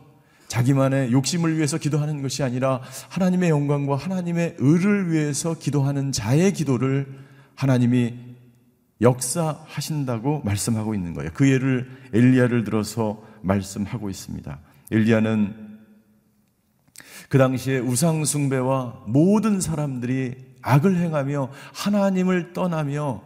자기만의 0.49 1.13
욕심을 1.13 1.57
위해서 1.57 1.79
기도하는 1.79 2.23
것이 2.23 2.43
아니라 2.43 2.81
하나님의 3.09 3.51
영광과 3.51 3.97
하나님의 3.97 4.57
의를 4.59 5.11
위해서 5.11 5.55
기도하는 5.59 6.13
자의 6.13 6.53
기도를 6.53 7.07
하나님이 7.55 8.15
역사하신다고 9.01 10.43
말씀하고 10.45 10.95
있는 10.95 11.15
거예요. 11.15 11.31
그 11.35 11.51
예를 11.51 11.91
엘리야를 12.13 12.65
들어서 12.65 13.23
말씀하고 13.43 14.09
있습니다. 14.09 14.59
엘리야는 14.91 15.66
그 17.29 17.39
당시에 17.39 17.79
우상 17.79 18.25
숭배와 18.25 19.03
모든 19.07 19.61
사람들이 19.61 20.35
악을 20.63 20.97
행하며 20.97 21.51
하나님을 21.75 22.53
떠나며 22.53 23.23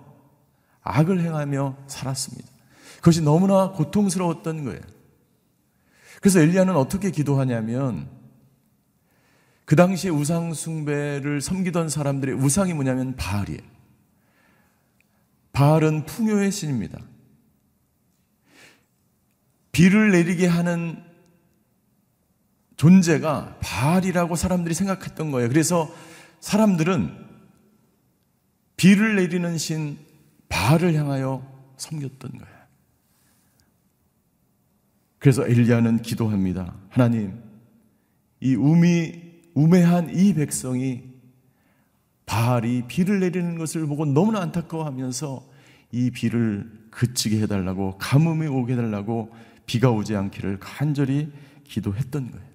악을 0.82 1.20
행하며 1.20 1.76
살았습니다. 1.86 2.48
그것이 2.96 3.22
너무나 3.22 3.72
고통스러웠던 3.72 4.64
거예요. 4.64 4.80
그래서 6.20 6.40
엘리야는 6.40 6.76
어떻게 6.76 7.10
기도하냐면 7.10 8.08
그 9.64 9.76
당시에 9.76 10.10
우상 10.10 10.52
숭배를 10.52 11.40
섬기던 11.40 11.88
사람들의 11.88 12.34
우상이 12.34 12.74
뭐냐면 12.74 13.14
바알이에요. 13.16 13.60
바알은 15.52 16.06
풍요의 16.06 16.50
신입니다. 16.50 16.98
비를 19.72 20.10
내리게 20.10 20.46
하는 20.46 21.02
존재가 22.80 23.58
바알이라고 23.60 24.36
사람들이 24.36 24.74
생각했던 24.74 25.30
거예요. 25.32 25.50
그래서 25.50 25.94
사람들은 26.40 27.14
비를 28.78 29.16
내리는 29.16 29.58
신 29.58 29.98
바알을 30.48 30.94
향하여 30.94 31.46
섬겼던 31.76 32.30
거예요. 32.38 32.54
그래서 35.18 35.46
엘리야는 35.46 36.00
기도합니다. 36.00 36.74
하나님, 36.88 37.42
이 38.40 38.54
우미 38.54 39.12
우매한 39.52 40.16
이 40.16 40.32
백성이 40.32 41.02
바알이 42.24 42.84
비를 42.88 43.20
내리는 43.20 43.58
것을 43.58 43.86
보고 43.86 44.06
너무나 44.06 44.40
안타까워하면서 44.40 45.46
이 45.92 46.10
비를 46.10 46.88
그치게 46.90 47.42
해달라고 47.42 47.98
가뭄이 47.98 48.46
오게 48.46 48.72
해달라고 48.72 49.34
비가 49.66 49.90
오지 49.90 50.16
않기를 50.16 50.60
간절히 50.60 51.30
기도했던 51.64 52.30
거예요. 52.30 52.49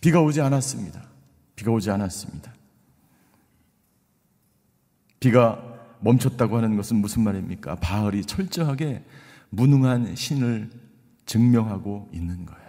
비가 0.00 0.20
오지 0.20 0.40
않았습니다. 0.40 1.02
비가 1.56 1.70
오지 1.72 1.90
않았습니다. 1.90 2.52
비가 5.20 5.62
멈췄다고 6.00 6.56
하는 6.56 6.76
것은 6.76 6.96
무슨 6.96 7.22
말입니까? 7.22 7.76
바알이 7.76 8.24
철저하게 8.24 9.04
무능한 9.50 10.16
신을 10.16 10.70
증명하고 11.26 12.10
있는 12.12 12.44
거예요. 12.44 12.62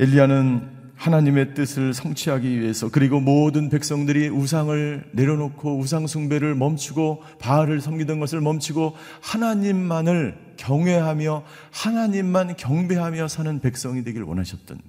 엘리야는 0.00 0.81
하나님의 1.02 1.54
뜻을 1.54 1.94
성취하기 1.94 2.60
위해서 2.60 2.88
그리고 2.88 3.18
모든 3.18 3.68
백성들이 3.70 4.28
우상을 4.28 5.10
내려놓고 5.10 5.76
우상 5.76 6.06
숭배를 6.06 6.54
멈추고 6.54 7.24
바알을 7.40 7.80
섬기던 7.80 8.20
것을 8.20 8.40
멈추고 8.40 8.96
하나님만을 9.20 10.54
경외하며 10.58 11.44
하나님만 11.72 12.56
경배하며 12.56 13.26
사는 13.26 13.58
백성이 13.58 14.04
되길 14.04 14.22
원하셨던 14.22 14.80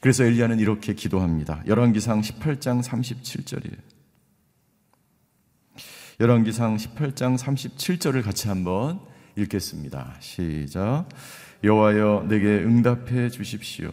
그래서 0.00 0.24
엘리야는 0.24 0.60
이렇게 0.60 0.94
기도합니다. 0.94 1.62
열왕기상 1.66 2.22
18장 2.22 2.82
37절이에요. 2.82 3.76
열왕기상 6.20 6.76
18장 6.78 7.36
37절을 7.36 8.22
같이 8.22 8.48
한번 8.48 8.98
읽겠습니다. 9.36 10.16
시작. 10.20 11.06
여호와여 11.62 12.26
내게 12.28 12.46
응답해 12.46 13.30
주십시오. 13.30 13.90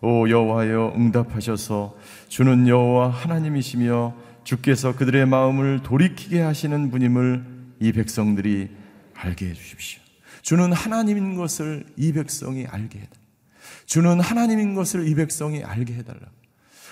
오 0.00 0.28
여호와여 0.28 0.94
응답하셔서 0.96 1.96
주는 2.28 2.68
여호와 2.68 3.10
하나님이시며 3.10 4.14
주께서 4.44 4.94
그들의 4.94 5.26
마음을 5.26 5.82
돌이키게 5.82 6.40
하시는 6.40 6.90
분임을 6.90 7.44
이 7.80 7.92
백성들이 7.92 8.68
알게 9.14 9.46
해 9.46 9.52
주십시오. 9.54 10.00
주는 10.42 10.72
하나님인 10.72 11.34
것을 11.34 11.84
이 11.96 12.12
백성이 12.12 12.66
알게 12.66 13.00
해달라. 13.00 13.18
주는 13.86 14.20
하나님인 14.20 14.74
것을 14.74 15.08
이 15.08 15.14
백성이 15.14 15.64
알게 15.64 15.94
해달라. 15.94 16.20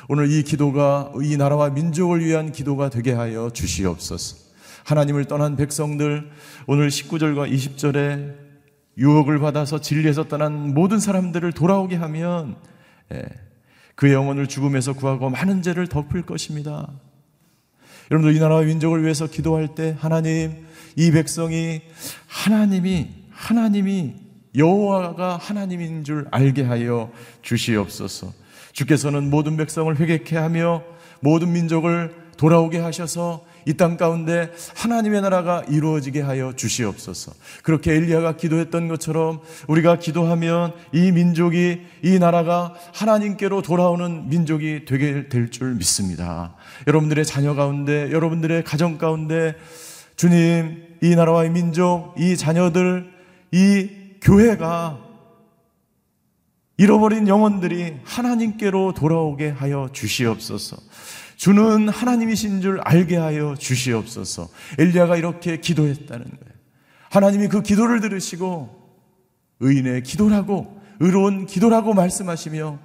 오늘 0.08 0.30
이 0.30 0.42
기도가 0.42 1.12
이 1.22 1.36
나라와 1.36 1.70
민족을 1.70 2.24
위한 2.24 2.52
기도가 2.52 2.90
되게 2.90 3.12
하여 3.12 3.50
주시옵소서. 3.50 4.46
하나님을 4.84 5.24
떠난 5.24 5.56
백성들 5.56 6.30
오늘 6.66 6.88
19절과 6.88 7.50
20절에 7.50 8.45
유혹을 8.98 9.38
받아서 9.38 9.80
진리에서 9.80 10.28
떠난 10.28 10.74
모든 10.74 10.98
사람들을 10.98 11.52
돌아오게 11.52 11.96
하면 11.96 12.56
예, 13.12 13.24
그 13.94 14.12
영혼을 14.12 14.46
죽음에서 14.46 14.94
구하고 14.94 15.30
많은 15.30 15.62
죄를 15.62 15.87
덮을 15.87 16.22
것입니다. 16.22 16.88
여러분들 18.11 18.37
이 18.37 18.40
나라와 18.40 18.62
민족을 18.62 19.02
위해서 19.02 19.26
기도할 19.26 19.74
때 19.74 19.96
하나님 19.98 20.66
이 20.96 21.11
백성이 21.11 21.82
하나님이 22.26 23.09
하나님이 23.30 24.14
여호와가 24.56 25.37
하나님인 25.37 26.04
줄 26.04 26.26
알게 26.30 26.62
하여 26.62 27.11
주시옵소서. 27.42 28.32
주께서는 28.72 29.28
모든 29.28 29.56
백성을 29.56 29.94
회개케 29.98 30.37
하며 30.37 30.82
모든 31.20 31.52
민족을 31.52 32.14
돌아오게 32.37 32.78
하셔서 32.78 33.44
이 33.66 33.74
땅 33.74 33.96
가운데 33.96 34.52
하나님의 34.76 35.22
나라가 35.22 35.62
이루어지게 35.68 36.20
하여 36.20 36.52
주시옵소서. 36.55 37.33
그렇게 37.62 37.92
엘리야가 37.94 38.37
기도했던 38.37 38.88
것처럼 38.88 39.40
우리가 39.66 39.98
기도하면 39.98 40.72
이 40.92 41.11
민족이 41.12 41.83
이 42.02 42.18
나라가 42.18 42.74
하나님께로 42.94 43.62
돌아오는 43.62 44.29
민족이 44.29 44.85
되게 44.87 45.29
될 45.29 45.50
줄 45.50 45.74
믿습니다. 45.74 46.55
여러분들의 46.87 47.24
자녀 47.24 47.55
가운데 47.55 48.11
여러분들의 48.12 48.64
가정 48.64 48.98
가운데 48.98 49.55
주님 50.16 50.83
이 51.02 51.14
나라와의 51.14 51.50
민족 51.50 52.14
이 52.18 52.37
자녀들 52.37 53.11
이 53.52 53.88
교회가 54.22 54.98
잃어버린 56.79 57.26
영혼들이 57.26 57.96
하나님께로 58.05 58.92
돌아오게 58.94 59.50
하여 59.50 59.88
주시옵소서. 59.92 60.76
주는 61.37 61.88
하나님이신 61.88 62.62
줄 62.62 62.81
알게 62.81 63.16
하여 63.16 63.55
주시옵소서. 63.59 64.49
엘리야가 64.79 65.16
이렇게 65.16 65.61
기도했다는 65.61 66.25
거예요. 66.25 66.57
하나님이 67.11 67.49
그 67.49 67.62
기도를 67.62 68.01
들으시고 68.01 68.87
의인의 69.61 70.03
기도라고 70.03 70.81
의로운 71.01 71.46
기도라고 71.46 71.94
말씀하시며 71.94 72.79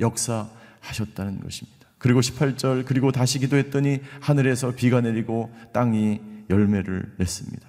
역사하셨다는 0.00 1.40
것입니다. 1.40 1.80
그리고 1.98 2.20
18절 2.20 2.86
그리고 2.86 3.12
다시 3.12 3.38
기도했더니 3.38 4.00
하늘에서 4.20 4.72
비가 4.74 5.02
내리고 5.02 5.54
땅이 5.72 6.20
열매를 6.48 7.14
냈습니다. 7.18 7.68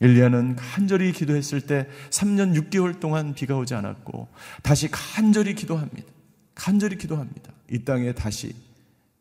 엘리야는 0.00 0.56
간절히 0.56 1.12
기도했을 1.12 1.60
때 1.60 1.86
3년 2.10 2.58
6개월 2.70 2.98
동안 2.98 3.34
비가 3.34 3.56
오지 3.56 3.74
않았고 3.74 4.28
다시 4.62 4.90
간절히 4.90 5.54
기도합니다. 5.54 6.08
간절히 6.54 6.96
기도합니다. 6.96 7.52
이 7.72 7.84
땅에 7.84 8.12
다시 8.12 8.54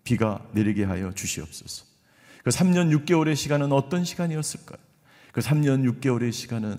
비가 0.04 0.46
내리게 0.52 0.84
하여 0.84 1.12
주시옵소서. 1.14 1.86
그 2.44 2.50
3년 2.50 3.06
6개월의 3.06 3.36
시간은 3.36 3.72
어떤 3.72 4.04
시간이었을까요? 4.04 4.78
그 5.32 5.42
3년 5.42 5.90
6개월의 5.90 6.32
시간은 6.34 6.78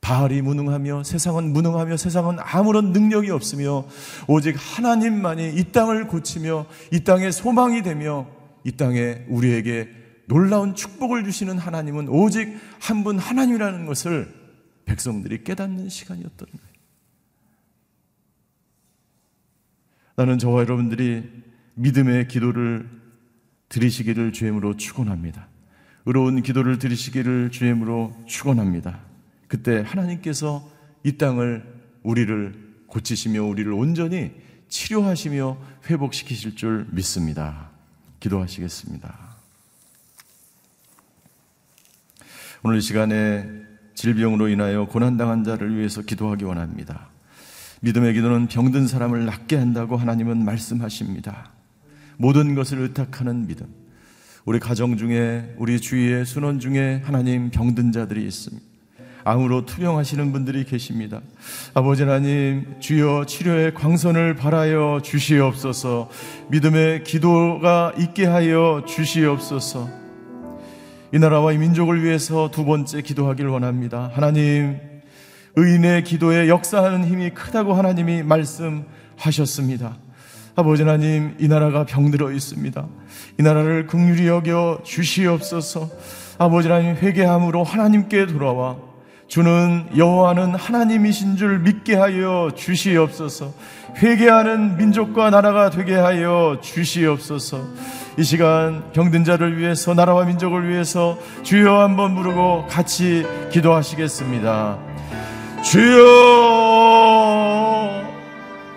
바알이 0.00 0.40
무능하며 0.42 1.02
세상은 1.04 1.52
무능하며 1.52 1.96
세상은 1.96 2.36
아무런 2.38 2.92
능력이 2.92 3.30
없으며 3.30 3.86
오직 4.28 4.56
하나님만이 4.56 5.54
이 5.56 5.64
땅을 5.72 6.06
고치며 6.06 6.66
이 6.92 7.04
땅에 7.04 7.30
소망이 7.30 7.82
되며 7.82 8.26
이 8.64 8.72
땅에 8.72 9.24
우리에게 9.28 9.88
놀라운 10.26 10.74
축복을 10.74 11.24
주시는 11.24 11.58
하나님은 11.58 12.08
오직 12.08 12.56
한 12.78 13.02
분 13.02 13.18
하나님이라는 13.18 13.86
것을 13.86 14.32
백성들이 14.84 15.42
깨닫는 15.44 15.88
시간이었던 15.88 16.48
거예요. 16.48 16.69
나는 20.16 20.38
저와 20.38 20.62
여러분들이 20.62 21.28
믿음의 21.74 22.28
기도를 22.28 22.88
드리시기를 23.68 24.32
주임으로 24.32 24.76
축원합니다. 24.76 25.48
의로운 26.06 26.42
기도를 26.42 26.78
드리시기를 26.78 27.50
주임으로 27.50 28.14
축원합니다. 28.26 29.00
그때 29.48 29.82
하나님께서 29.86 30.68
이 31.04 31.16
땅을 31.16 31.64
우리를 32.02 32.70
고치시며 32.86 33.44
우리를 33.44 33.72
온전히 33.72 34.32
치료하시며 34.68 35.58
회복시키실 35.88 36.56
줄 36.56 36.86
믿습니다. 36.90 37.70
기도하시겠습니다. 38.20 39.30
오늘 42.62 42.78
이 42.78 42.80
시간에 42.80 43.48
질병으로 43.94 44.48
인하여 44.48 44.86
고난당한 44.86 45.44
자를 45.44 45.76
위해서 45.76 46.02
기도하기 46.02 46.44
원합니다. 46.44 47.09
믿음의 47.80 48.14
기도는 48.14 48.46
병든 48.48 48.86
사람을 48.86 49.24
낫게 49.24 49.56
한다고 49.56 49.96
하나님은 49.96 50.44
말씀하십니다. 50.44 51.50
모든 52.18 52.54
것을 52.54 52.78
의탁하는 52.80 53.46
믿음. 53.46 53.66
우리 54.44 54.58
가정 54.58 54.96
중에 54.96 55.54
우리 55.58 55.80
주위의 55.80 56.26
순원 56.26 56.60
중에 56.60 57.02
하나님 57.04 57.50
병든 57.50 57.92
자들이 57.92 58.24
있습니다. 58.24 58.70
암으로 59.24 59.66
투병하시는 59.66 60.32
분들이 60.32 60.64
계십니다. 60.64 61.20
아버지 61.74 62.02
하나님, 62.02 62.66
주여 62.80 63.24
치료의 63.26 63.74
광선을 63.74 64.34
바라여 64.34 65.00
주시옵소서. 65.02 66.10
믿음의 66.50 67.04
기도가 67.04 67.92
있게 67.98 68.26
하여 68.26 68.84
주시옵소서. 68.86 69.90
이 71.12 71.18
나라와 71.18 71.52
이 71.52 71.58
민족을 71.58 72.02
위해서 72.02 72.50
두 72.50 72.64
번째 72.64 73.02
기도하길 73.02 73.46
원합니다. 73.46 74.10
하나님, 74.14 74.89
의인의 75.56 76.04
기도에 76.04 76.48
역사하는 76.48 77.04
힘이 77.04 77.30
크다고 77.30 77.74
하나님이 77.74 78.22
말씀하셨습니다. 78.22 79.96
아버지 80.56 80.82
하나님, 80.82 81.34
이 81.38 81.48
나라가 81.48 81.84
병들어 81.84 82.32
있습니다. 82.32 82.86
이 83.38 83.42
나라를 83.42 83.86
긍휼히 83.86 84.26
여겨 84.26 84.80
주시옵소서. 84.84 85.88
아버지 86.38 86.68
하나님 86.68 86.96
회개함으로 86.96 87.64
하나님께 87.64 88.26
돌아와 88.26 88.76
주는 89.28 89.86
여호와는 89.96 90.56
하나님이신 90.56 91.36
줄 91.36 91.60
믿게 91.60 91.94
하여 91.94 92.50
주시옵소서. 92.56 93.52
회개하는 93.96 94.76
민족과 94.76 95.30
나라가 95.30 95.70
되게 95.70 95.94
하여 95.94 96.58
주시옵소서. 96.60 97.64
이 98.18 98.24
시간 98.24 98.90
병든 98.92 99.22
자를 99.24 99.56
위해서 99.56 99.94
나라와 99.94 100.24
민족을 100.24 100.68
위해서 100.68 101.16
주여 101.44 101.80
한번 101.80 102.16
부르고 102.16 102.66
같이 102.66 103.24
기도하시겠습니다. 103.52 104.89
주여 105.62 107.09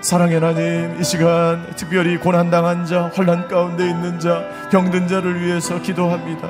사랑의 0.04 0.36
하나님 0.42 1.00
이 1.00 1.04
시간 1.06 1.66
특별히 1.78 2.18
고난당한 2.18 2.86
자 2.86 3.10
환란 3.16 3.48
가운데 3.48 3.90
있는 3.90 4.20
자 4.20 4.44
병든 4.70 5.08
자를 5.08 5.42
위해서 5.42 5.82
기도합니다. 5.82 6.50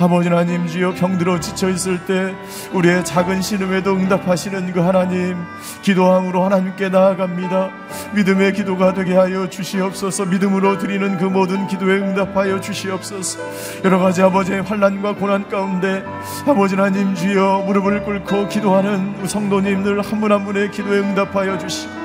아버지 0.00 0.28
하나님 0.28 0.66
주여 0.66 0.94
병들어 0.94 1.38
지쳐 1.38 1.70
있을 1.70 2.04
때 2.06 2.34
우리의 2.72 3.04
작은 3.04 3.40
신음에도 3.40 3.92
응답하시는 3.94 4.72
그 4.72 4.80
하나님 4.80 5.36
기도함으로 5.82 6.44
하나님께 6.44 6.88
나아갑니다. 6.88 7.70
믿음의 8.16 8.54
기도가 8.54 8.94
되게 8.94 9.14
하여 9.14 9.48
주시옵소서. 9.48 10.24
믿음으로 10.24 10.78
드리는 10.78 11.18
그 11.18 11.24
모든 11.24 11.68
기도에 11.68 11.98
응답하여 11.98 12.60
주시옵소서. 12.60 13.38
여러 13.84 14.00
가지 14.00 14.22
아버지의 14.22 14.62
환란과 14.62 15.14
고난 15.14 15.48
가운데 15.48 16.02
아버지 16.48 16.74
하나님 16.74 17.14
주여 17.14 17.62
무릎을 17.64 18.02
꿇고 18.02 18.48
기도하는 18.48 19.24
성도님들 19.24 20.02
한 20.02 20.18
분 20.18 20.32
한 20.32 20.44
분의 20.44 20.72
기도에 20.72 20.98
응답하여 20.98 21.58
주시고 21.58 21.97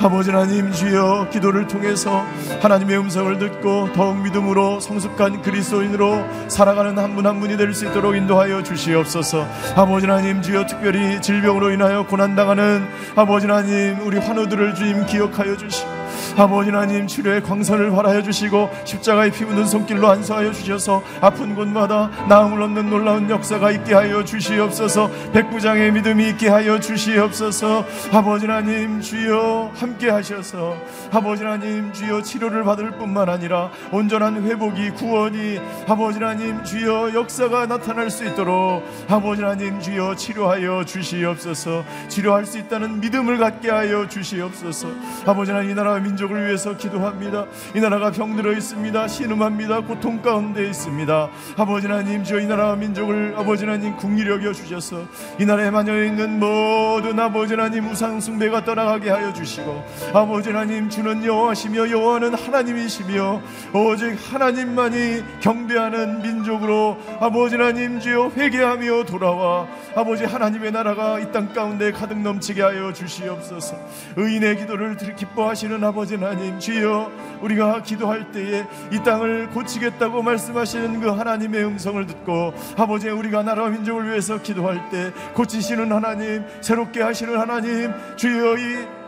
아버지 0.00 0.30
하나님 0.30 0.70
주여 0.70 1.28
기도를 1.32 1.66
통해서 1.66 2.24
하나님의 2.60 2.98
음성을 2.98 3.36
듣고 3.38 3.92
더욱 3.94 4.16
믿음으로 4.22 4.78
성숙한 4.80 5.42
그리스도인으로 5.42 6.24
살아가는 6.48 6.96
한 6.96 7.14
분 7.16 7.26
한 7.26 7.40
분이 7.40 7.56
될 7.56 7.74
수 7.74 7.84
있도록 7.86 8.14
인도하여 8.16 8.62
주시옵소서. 8.62 9.46
아버지 9.76 10.06
하나님 10.06 10.40
주여 10.40 10.66
특별히 10.66 11.20
질병으로 11.20 11.72
인하여 11.72 12.06
고난당하는 12.06 12.86
아버지 13.16 13.46
하나님 13.46 13.98
우리 14.06 14.18
환우들을 14.18 14.74
주님 14.76 15.04
기억하여 15.06 15.56
주시고 15.56 15.97
아버지 16.38 16.70
하나님 16.70 17.08
치료의 17.08 17.42
광선을 17.42 17.90
발하여 17.90 18.22
주시고 18.22 18.70
십자가의 18.84 19.32
피 19.32 19.44
묻은 19.44 19.66
손길로 19.66 20.08
안수하여 20.08 20.52
주셔서 20.52 21.02
아픈 21.20 21.56
곳마다 21.56 22.10
나음을 22.28 22.62
얻는 22.62 22.88
놀라운 22.88 23.28
역사가 23.28 23.72
있게 23.72 23.92
하여 23.92 24.22
주시옵소서. 24.24 25.10
백부장의 25.32 25.90
믿음이 25.90 26.28
있게 26.30 26.48
하여 26.48 26.78
주시옵소서. 26.78 27.84
아버지 28.12 28.46
하나님 28.46 29.00
주여 29.00 29.72
함께 29.74 30.10
하셔서 30.10 30.76
아버지 31.10 31.42
하나님 31.42 31.92
주여 31.92 32.22
치료를 32.22 32.62
받을 32.62 32.92
뿐만 32.92 33.28
아니라 33.28 33.70
온전한 33.90 34.40
회복이 34.44 34.90
구원이 34.90 35.60
아버지 35.88 36.20
하나님 36.20 36.62
주여 36.62 37.14
역사가 37.14 37.66
나타날 37.66 38.10
수 38.10 38.24
있도록 38.24 38.84
아버지 39.08 39.42
하나님 39.42 39.80
주여 39.80 40.14
치료하여 40.14 40.84
주시옵소서. 40.84 41.84
치료할 42.08 42.46
수 42.46 42.58
있다는 42.58 43.00
믿음을 43.00 43.38
갖게 43.38 43.70
하여 43.70 44.06
주시옵소서. 44.06 44.88
아버지 45.26 45.50
하나님 45.50 45.72
이 45.72 45.74
나라와 45.74 45.98
민족 45.98 46.27
을 46.30 46.46
위해서 46.46 46.76
기도합니다. 46.76 47.46
이 47.74 47.80
나라가 47.80 48.10
병들어 48.10 48.52
있습니다. 48.52 49.08
신음합니다. 49.08 49.80
고통 49.80 50.20
가운데 50.20 50.66
있습니다. 50.66 51.28
아버지 51.56 51.86
하나님 51.86 52.22
이 52.22 52.46
나라와 52.46 52.76
민족을 52.76 53.34
아버지 53.36 53.64
하나님 53.64 53.96
국리히 53.96 54.28
여겨 54.28 54.52
주셔서 54.52 55.02
이 55.38 55.46
나라에 55.46 55.70
만연해 55.70 56.06
있는 56.08 56.38
모든 56.38 57.18
아버지 57.18 57.54
하나님 57.54 57.88
우상 57.90 58.20
숭배가 58.20 58.64
떠나가게 58.64 59.08
하여 59.10 59.32
주시고 59.32 59.84
아버지 60.12 60.50
하나님 60.50 60.90
주는 60.90 61.24
여호와시며 61.24 61.88
여호와는 61.90 62.34
하나님이시며 62.34 63.40
오직 63.72 64.16
하나님만이 64.30 65.22
경배하는 65.40 66.20
민족으로 66.22 66.98
아버지 67.20 67.56
하나님 67.56 68.00
주여 68.00 68.32
회개하며 68.36 69.04
돌아와 69.04 69.66
아버지 69.96 70.24
하나님의 70.24 70.72
나라가 70.72 71.18
이 71.18 71.28
땅 71.32 71.52
가운데 71.52 71.92
가득 71.92 72.18
넘치게 72.18 72.62
하여 72.62 72.92
주시옵소서. 72.92 73.76
의인의 74.16 74.56
기도를 74.58 74.96
들- 74.96 75.14
기뻐하시는 75.14 75.82
아버지 75.84 76.16
하나님 76.22 76.58
주여 76.58 77.10
우리가 77.40 77.82
기도할 77.82 78.30
때에 78.32 78.66
이 78.92 79.02
땅을 79.04 79.50
고치겠다고 79.50 80.22
말씀하시는 80.22 81.00
그 81.00 81.08
하나님의 81.08 81.64
음성을 81.64 82.04
듣고 82.06 82.52
아버지 82.76 83.08
우리가 83.08 83.42
나라와 83.42 83.68
민족을 83.68 84.08
위해서 84.08 84.40
기도할 84.42 84.90
때 84.90 85.12
고치시는 85.34 85.92
하나님 85.92 86.44
새롭게 86.60 87.02
하시는 87.02 87.38
하나님 87.38 87.92
주여 88.16 88.56
이 88.58 88.98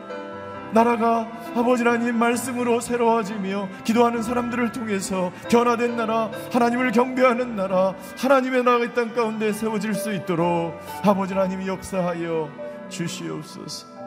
나라가 0.73 1.29
아버지 1.57 1.83
하나님 1.83 2.17
말씀으로 2.17 2.81
새로워지며 2.81 3.69
기도하는 3.85 4.23
사람들을 4.23 4.71
통해서 4.71 5.33
변화된 5.51 5.97
나라 5.97 6.31
하나님을 6.53 6.93
경배하는 6.93 7.57
나라 7.57 7.95
하나님의 8.17 8.63
나라가 8.63 8.85
이 8.85 8.95
땅 8.95 9.13
가운데 9.15 9.53
세워질 9.53 9.95
수 9.95 10.13
있도록 10.15 10.79
아버지 11.03 11.35
하나님 11.35 11.67
역사하여 11.67 12.49
주시옵소서 12.89 14.00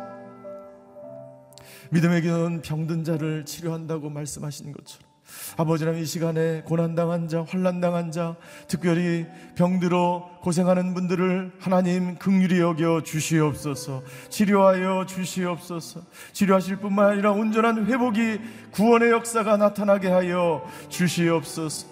믿음의 1.94 2.24
기도는 2.24 2.62
병든 2.64 3.04
자를 3.04 3.46
치료한다고 3.46 4.10
말씀하신 4.10 4.72
것처럼 4.72 5.14
아버지 5.58 5.84
하나님 5.84 6.04
이 6.04 6.06
시간에 6.08 6.64
고난당한 6.64 7.28
자, 7.28 7.46
환난당한 7.48 8.12
자, 8.12 8.36
특별히 8.68 9.28
병들어 9.56 10.40
고생하는 10.42 10.96
분들을 10.96 11.54
하나님 11.60 12.16
긍휼히 12.18 12.60
여겨 12.60 13.04
주시옵소서. 13.04 14.02
치료하여 14.30 15.06
주시옵소서. 15.06 16.02
치료하실 16.34 16.78
뿐만 16.78 17.12
아니라 17.12 17.32
온전한 17.32 17.86
회복이 17.86 18.40
구원의 18.72 19.12
역사가 19.12 19.58
나타나게 19.58 20.08
하여 20.08 20.68
주시옵소서. 20.90 21.88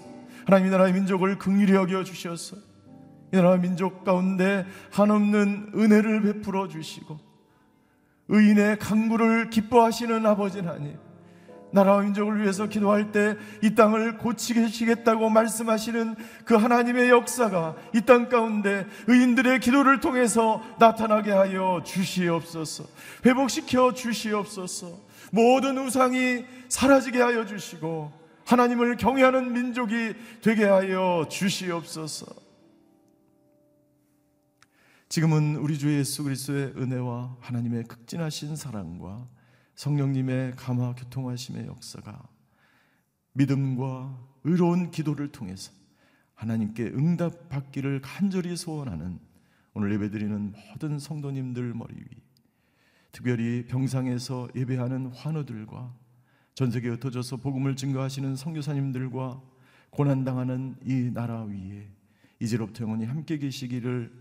하나님 0.46 0.68
이 0.68 0.72
나라의 0.72 0.94
민족을 0.94 1.38
긍휼히 1.38 1.74
여겨 1.74 2.04
주셔서 2.04 2.58
이 3.32 3.36
나라 3.36 3.56
민족 3.56 4.04
가운데 4.04 4.66
한없는 4.92 5.74
은혜를 5.76 6.22
베풀어 6.24 6.68
주시고 6.68 7.31
의인의 8.32 8.80
강구를 8.80 9.50
기뻐하시는 9.50 10.26
아버지 10.26 10.60
하나님 10.60 10.98
나라와 11.74 12.02
민족을 12.02 12.42
위해서 12.42 12.68
기도할 12.68 13.12
때 13.14 13.36
이 13.64 13.76
땅을 13.76 14.18
고치시겠다고 14.18 15.30
말씀하시는 15.30 16.16
그 16.44 16.56
하나님의 16.56 17.10
역사가 17.10 17.76
이 17.96 18.02
땅 18.02 18.28
가운데 18.28 18.86
의인들의 19.08 19.60
기도를 19.62 20.00
통해서 20.02 20.62
나타나게 20.80 21.32
하여 21.32 21.82
주시옵소서. 21.86 22.84
회복시켜 23.26 23.94
주시옵소서. 23.94 24.98
모든 25.32 25.78
우상이 25.78 26.44
사라지게 26.68 27.22
하여 27.22 27.46
주시고 27.46 28.12
하나님을 28.46 28.98
경외하는 28.98 29.54
민족이 29.54 30.14
되게 30.42 30.66
하여 30.66 31.26
주시옵소서. 31.30 32.26
지금은 35.12 35.58
우리 35.58 35.78
주 35.78 35.94
예수 35.94 36.24
그리스도의 36.24 36.68
은혜와 36.78 37.36
하나님의 37.42 37.84
극진하신 37.84 38.56
사랑과 38.56 39.28
성령님의 39.76 40.54
감화 40.56 40.96
교통하심의 40.96 41.68
역사가 41.68 42.30
믿음과 43.34 44.18
의로운 44.46 44.90
기도를 44.90 45.34
통해서 45.34 45.74
하나님께 46.36 46.84
응답받기를 46.86 48.00
간절히 48.00 48.56
소원하는 48.56 49.20
오늘 49.74 49.92
예배드리는 49.96 50.54
모든 50.70 50.98
성도님들 50.98 51.74
머리 51.74 51.94
위 51.94 52.06
특별히 53.12 53.66
병상에서 53.68 54.48
예배하는 54.56 55.08
환우들과 55.08 55.94
전 56.56 56.72
세계에 56.72 56.92
흩어져서 56.92 57.36
복음을 57.36 57.76
증거하시는 57.76 58.38
선교사님들과 58.38 59.42
고난당하는 59.90 60.78
이 60.86 61.12
나라 61.14 61.44
위에 61.44 61.92
이제로부터 62.40 62.86
영원히 62.86 63.04
함께 63.04 63.38
계시기를 63.38 64.21